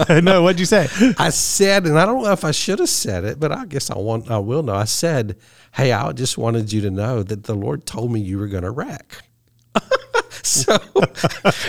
no, 0.21 0.43
what'd 0.43 0.59
you 0.59 0.65
say? 0.65 0.87
I 1.17 1.29
said, 1.29 1.85
and 1.85 1.97
I 1.97 2.05
don't 2.05 2.23
know 2.23 2.31
if 2.31 2.43
I 2.43 2.51
should 2.51 2.79
have 2.79 2.89
said 2.89 3.23
it, 3.23 3.39
but 3.39 3.51
I 3.51 3.65
guess 3.65 3.89
I 3.89 3.97
want 3.97 4.29
I 4.29 4.37
will 4.37 4.63
know. 4.63 4.75
I 4.75 4.85
said, 4.85 5.37
Hey, 5.73 5.91
I 5.91 6.11
just 6.11 6.37
wanted 6.37 6.71
you 6.71 6.81
to 6.81 6.91
know 6.91 7.23
that 7.23 7.45
the 7.45 7.55
Lord 7.55 7.85
told 7.85 8.11
me 8.11 8.19
you 8.19 8.37
were 8.37 8.47
gonna 8.47 8.71
wreck. 8.71 9.23
so 10.43 10.77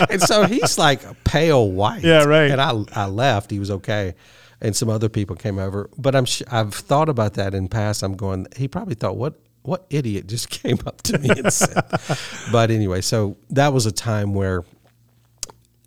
and 0.09 0.21
so 0.21 0.45
he's 0.45 0.77
like 0.77 1.01
pale 1.23 1.69
white. 1.71 2.03
Yeah, 2.03 2.23
right. 2.23 2.51
And 2.51 2.61
I 2.61 2.83
I 2.93 3.05
left. 3.05 3.51
He 3.51 3.59
was 3.59 3.71
okay, 3.71 4.15
and 4.61 4.75
some 4.75 4.89
other 4.89 5.09
people 5.09 5.35
came 5.35 5.59
over. 5.59 5.89
But 5.97 6.15
I'm 6.15 6.25
I've 6.49 6.73
thought 6.73 7.09
about 7.09 7.33
that 7.35 7.53
in 7.53 7.67
past. 7.67 8.03
I'm 8.03 8.15
going. 8.15 8.47
He 8.55 8.67
probably 8.67 8.95
thought 8.95 9.17
what 9.17 9.39
what 9.63 9.85
idiot 9.89 10.27
just 10.27 10.49
came 10.63 10.79
up 10.85 11.01
to 11.03 11.17
me 11.19 11.29
and 11.29 11.51
said. 11.51 11.83
but 12.51 12.71
anyway, 12.71 13.01
so 13.01 13.37
that 13.49 13.73
was 13.73 13.85
a 13.85 13.91
time 13.91 14.33
where, 14.33 14.63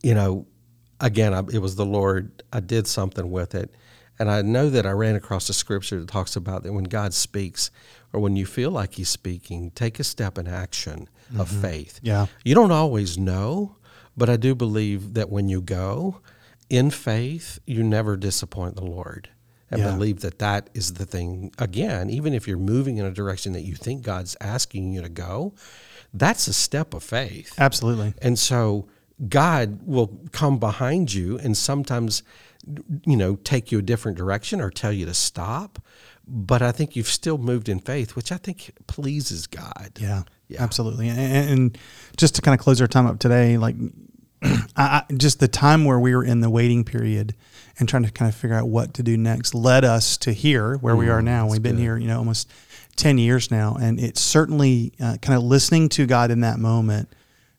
you 0.03 0.15
know, 0.15 0.47
again, 1.01 1.35
I, 1.35 1.41
it 1.53 1.59
was 1.59 1.77
the 1.77 1.87
Lord. 1.87 2.43
I 2.53 2.61
did 2.61 2.87
something 2.87 3.31
with 3.31 3.55
it. 3.55 3.73
And 4.19 4.31
I 4.31 4.43
know 4.43 4.71
that 4.71 4.87
I 4.87 4.93
ran 4.93 5.17
across 5.17 5.49
a 5.49 5.55
scripture 5.55 6.01
that 6.01 6.09
talks 6.09 6.37
about 6.37 6.63
that 6.63 6.73
when 6.73 6.85
God 6.85 7.15
speaks, 7.15 7.71
or 8.13 8.21
when 8.21 8.37
you 8.37 8.47
feel 8.47 8.71
like 8.71 8.95
He's 8.95 9.09
speaking, 9.09 9.73
take 9.73 9.99
a 9.99 10.05
step 10.05 10.39
in 10.39 10.47
action 10.47 11.09
mm-hmm. 11.29 11.41
of 11.41 11.49
faith. 11.49 11.99
Yeah. 12.03 12.27
You 12.45 12.55
don't 12.55 12.73
always 12.73 13.19
know, 13.19 13.77
but 14.17 14.31
I 14.31 14.37
do 14.37 14.55
believe 14.55 15.15
that 15.15 15.31
when 15.31 15.49
you 15.49 15.61
go 15.61 16.21
in 16.71 16.91
faith, 16.91 17.59
you 17.67 17.83
never 17.83 18.17
disappoint 18.17 18.77
the 18.77 18.85
Lord. 18.85 19.31
And 19.71 19.81
yeah. 19.81 19.91
believe 19.91 20.21
that 20.21 20.39
that 20.39 20.71
is 20.75 20.95
the 20.95 21.07
thing. 21.07 21.53
Again, 21.59 22.09
even 22.09 22.33
if 22.33 22.47
you're 22.47 22.59
moving 22.59 22.99
in 22.99 23.07
a 23.07 23.11
direction 23.11 23.55
that 23.55 23.63
you 23.63 23.75
think 23.75 24.03
God's 24.03 24.37
asking 24.41 24.93
you 24.93 25.03
to 25.03 25.09
go, 25.09 25.55
that's 26.13 26.47
a 26.47 26.53
step 26.53 26.95
of 26.95 27.03
faith. 27.03 27.55
Absolutely. 27.59 28.15
And 28.23 28.39
so 28.39 28.87
God 29.29 29.81
will 29.85 30.21
come 30.31 30.59
behind 30.59 31.13
you 31.13 31.39
and 31.39 31.57
sometimes, 31.57 32.23
you 33.05 33.17
know, 33.17 33.37
take 33.37 33.71
you 33.73 33.79
a 33.79 33.83
different 33.83 34.17
direction 34.19 34.61
or 34.61 34.71
tell 34.71 34.93
you 34.93 35.07
to 35.07 35.15
stop. 35.15 35.79
But 36.27 36.63
I 36.63 36.73
think 36.73 36.97
you've 36.97 37.07
still 37.09 37.37
moved 37.37 37.69
in 37.69 37.81
faith, 37.81 38.17
which 38.17 38.33
I 38.33 38.39
think 38.39 38.73
pleases 38.87 39.47
God. 39.47 39.91
Yeah, 40.01 40.23
Yeah. 40.49 40.63
absolutely. 40.63 41.09
And, 41.09 41.19
and 41.51 41.79
just 42.17 42.35
to 42.37 42.43
kind 42.43 42.59
of 42.59 42.63
close 42.65 42.81
our 42.81 42.87
time 42.87 43.07
up 43.07 43.19
today, 43.19 43.59
like 43.59 43.77
I, 44.77 45.03
just 45.17 45.41
the 45.41 45.49
time 45.49 45.85
where 45.85 45.99
we 46.01 46.15
were 46.15 46.25
in 46.25 46.41
the 46.41 46.49
waiting 46.51 46.85
period 46.85 47.35
and 47.79 47.89
trying 47.89 48.05
to 48.05 48.11
kind 48.11 48.29
of 48.29 48.35
figure 48.35 48.57
out 48.57 48.69
what 48.69 48.95
to 48.95 49.03
do 49.03 49.17
next 49.17 49.55
led 49.55 49.85
us 49.85 50.17
to 50.19 50.33
here 50.33 50.77
where 50.77 50.97
we 50.97 51.09
are 51.09 51.21
now. 51.23 51.47
We've 51.49 51.63
been 51.63 51.77
here, 51.77 51.97
you 51.97 52.07
know, 52.07 52.19
almost 52.19 52.51
10 52.97 53.19
years 53.19 53.51
now. 53.51 53.75
And 53.81 53.99
it's 54.01 54.21
certainly 54.21 54.93
uh, 55.01 55.17
kind 55.21 55.37
of 55.37 55.43
listening 55.45 55.89
to 55.91 56.07
God 56.07 56.31
in 56.31 56.41
that 56.41 56.59
moment 56.59 57.09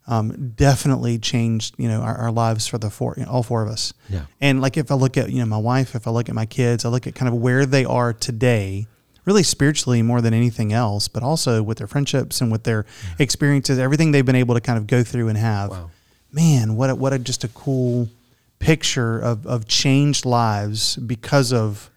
um, 0.07 0.53
definitely 0.55 1.17
changed, 1.17 1.75
you 1.77 1.87
know, 1.87 2.01
our, 2.01 2.15
our 2.15 2.31
lives 2.31 2.67
for 2.67 2.77
the 2.77 2.89
four, 2.89 3.15
you 3.17 3.25
know, 3.25 3.31
all 3.31 3.43
four 3.43 3.63
of 3.63 3.69
us. 3.69 3.93
Yeah. 4.09 4.25
And 4.39 4.61
like 4.61 4.77
if 4.77 4.91
I 4.91 4.95
look 4.95 5.17
at, 5.17 5.31
you 5.31 5.39
know, 5.39 5.45
my 5.45 5.57
wife, 5.57 5.95
if 5.95 6.07
I 6.07 6.11
look 6.11 6.29
at 6.29 6.35
my 6.35 6.45
kids, 6.45 6.85
I 6.85 6.89
look 6.89 7.07
at 7.07 7.15
kind 7.15 7.27
of 7.27 7.35
where 7.41 7.65
they 7.65 7.85
are 7.85 8.13
today, 8.13 8.85
really 9.25 9.41
spiritually 9.43 10.01
more 10.03 10.21
than 10.21 10.33
anything 10.33 10.71
else, 10.73 11.07
but 11.07 11.23
also 11.23 11.63
with 11.63 11.79
their 11.79 11.87
friendships 11.87 12.39
and 12.41 12.51
with 12.51 12.63
their 12.65 12.85
experiences, 13.17 13.79
everything 13.79 14.11
they've 14.11 14.25
been 14.25 14.35
able 14.35 14.53
to 14.53 14.61
kind 14.61 14.77
of 14.77 14.85
go 14.85 15.03
through 15.03 15.27
and 15.29 15.37
have. 15.39 15.71
Wow. 15.71 15.89
Man, 16.31 16.75
what 16.75 16.89
a, 16.91 16.95
what 16.95 17.11
a 17.13 17.17
just 17.19 17.43
a 17.43 17.47
cool 17.47 18.09
picture 18.59 19.17
of, 19.19 19.47
of 19.47 19.67
changed 19.67 20.25
lives 20.25 20.97
because 20.97 21.51
of 21.51 21.89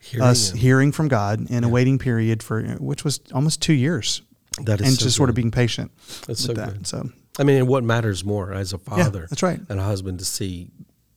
Hearing 0.00 0.26
us 0.26 0.50
Him. 0.50 0.56
hearing 0.58 0.92
from 0.92 1.06
God 1.08 1.48
in 1.50 1.62
a 1.64 1.68
waiting 1.68 1.96
period 1.98 2.42
for 2.42 2.62
which 2.80 3.04
was 3.04 3.20
almost 3.32 3.62
two 3.62 3.72
years, 3.72 4.20
That 4.64 4.80
is 4.80 4.86
and 4.88 4.96
so 4.96 5.04
just 5.04 5.16
sort 5.16 5.28
of 5.28 5.36
being 5.36 5.50
patient 5.52 5.92
That's 6.26 6.28
with 6.28 6.38
so 6.40 6.52
that. 6.54 6.72
good. 6.72 6.86
So 6.88 7.10
I 7.38 7.44
mean, 7.44 7.58
and 7.58 7.68
what 7.68 7.84
matters 7.84 8.24
more 8.24 8.52
as 8.52 8.72
a 8.72 8.78
father 8.78 9.26
that's 9.28 9.42
right. 9.42 9.60
and 9.68 9.80
a 9.80 9.82
husband 9.82 10.18
to 10.18 10.24
see, 10.24 10.70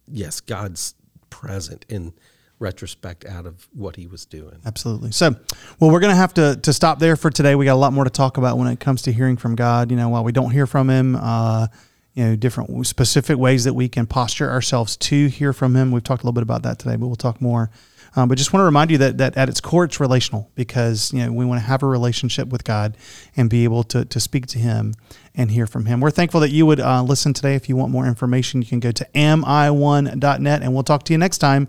yes, 0.08 0.40
God's 0.40 0.96
present 1.30 1.86
in 1.90 2.14
retrospect 2.60 3.26
out 3.26 3.46
of 3.46 3.68
what 3.74 3.96
he 3.98 4.08
was 4.08 4.26
doing. 4.26 4.60
Absolutely. 4.66 5.12
So, 5.12 5.36
well, 5.80 5.92
we're 5.92 6.00
going 6.00 6.14
to 6.14 6.18
have 6.18 6.34
to 6.36 6.58
to 6.64 6.74
stop 6.74 7.00
there 7.00 7.16
for 7.16 7.30
today. 7.30 7.56
We 7.56 7.66
got 7.66 7.74
a 7.74 7.76
lot 7.76 7.94
more 7.94 8.06
to 8.06 8.10
talk 8.10 8.38
about 8.38 8.58
when 8.58 8.68
it 8.68 8.80
comes 8.80 9.02
to 9.04 9.14
hearing 9.14 9.38
from 9.38 9.56
God. 9.56 9.92
You 9.92 9.98
know, 9.98 10.10
while 10.10 10.24
we 10.24 10.32
don't 10.32 10.52
hear 10.52 10.66
from 10.66 10.90
Him, 10.90 11.16
uh, 11.16 11.68
you 12.14 12.24
know, 12.24 12.36
different 12.36 12.88
specific 12.88 13.38
ways 13.38 13.66
that 13.66 13.74
we 13.74 13.90
can 13.90 14.06
posture 14.06 14.50
ourselves 14.50 14.96
to 14.98 15.28
hear 15.28 15.52
from 15.52 15.76
Him. 15.76 15.92
We've 15.92 16.04
talked 16.04 16.24
a 16.24 16.26
little 16.26 16.34
bit 16.34 16.44
about 16.44 16.64
that 16.64 16.80
today, 16.80 16.96
but 16.96 17.08
we'll 17.08 17.18
talk 17.18 17.42
more. 17.42 17.70
Um, 18.16 18.30
but 18.30 18.38
just 18.38 18.54
want 18.54 18.62
to 18.62 18.66
remind 18.66 18.92
you 18.92 18.98
that 19.00 19.18
that 19.18 19.36
at 19.38 19.50
its 19.50 19.60
core, 19.60 19.84
it's 19.84 20.00
relational 20.00 20.50
because 20.56 21.12
you 21.14 21.24
know 21.24 21.32
we 21.32 21.46
want 21.46 21.60
to 21.60 21.66
have 21.66 21.84
a 21.84 21.86
relationship 21.86 22.48
with 22.48 22.64
God 22.64 22.98
and 23.36 23.50
be 23.50 23.64
able 23.64 23.84
to 23.86 24.06
to 24.06 24.20
speak 24.20 24.48
to 24.48 24.60
Him 24.60 24.94
and 25.36 25.52
hear 25.52 25.68
from 25.68 25.86
Him. 25.86 26.00
We're 26.00 26.12
thankful 26.12 26.40
that 26.42 26.52
you 26.52 26.66
would 26.66 26.80
uh, 26.80 27.04
listen 27.04 27.34
today. 27.34 27.56
If 27.56 27.68
you 27.68 27.76
want 27.76 27.92
more 27.92 28.06
information, 28.08 28.62
you 28.62 28.68
can 28.68 28.80
go 28.80 28.92
to 28.92 29.08
mi1.net, 29.14 30.62
and 30.62 30.74
we'll 30.74 30.84
talk 30.84 31.04
to 31.04 31.14
you 31.14 31.18
next 31.18 31.40
time 31.40 31.68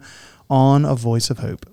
on 0.48 0.84
A 0.84 0.94
Voice 0.94 1.30
of 1.30 1.38
Hope. 1.38 1.66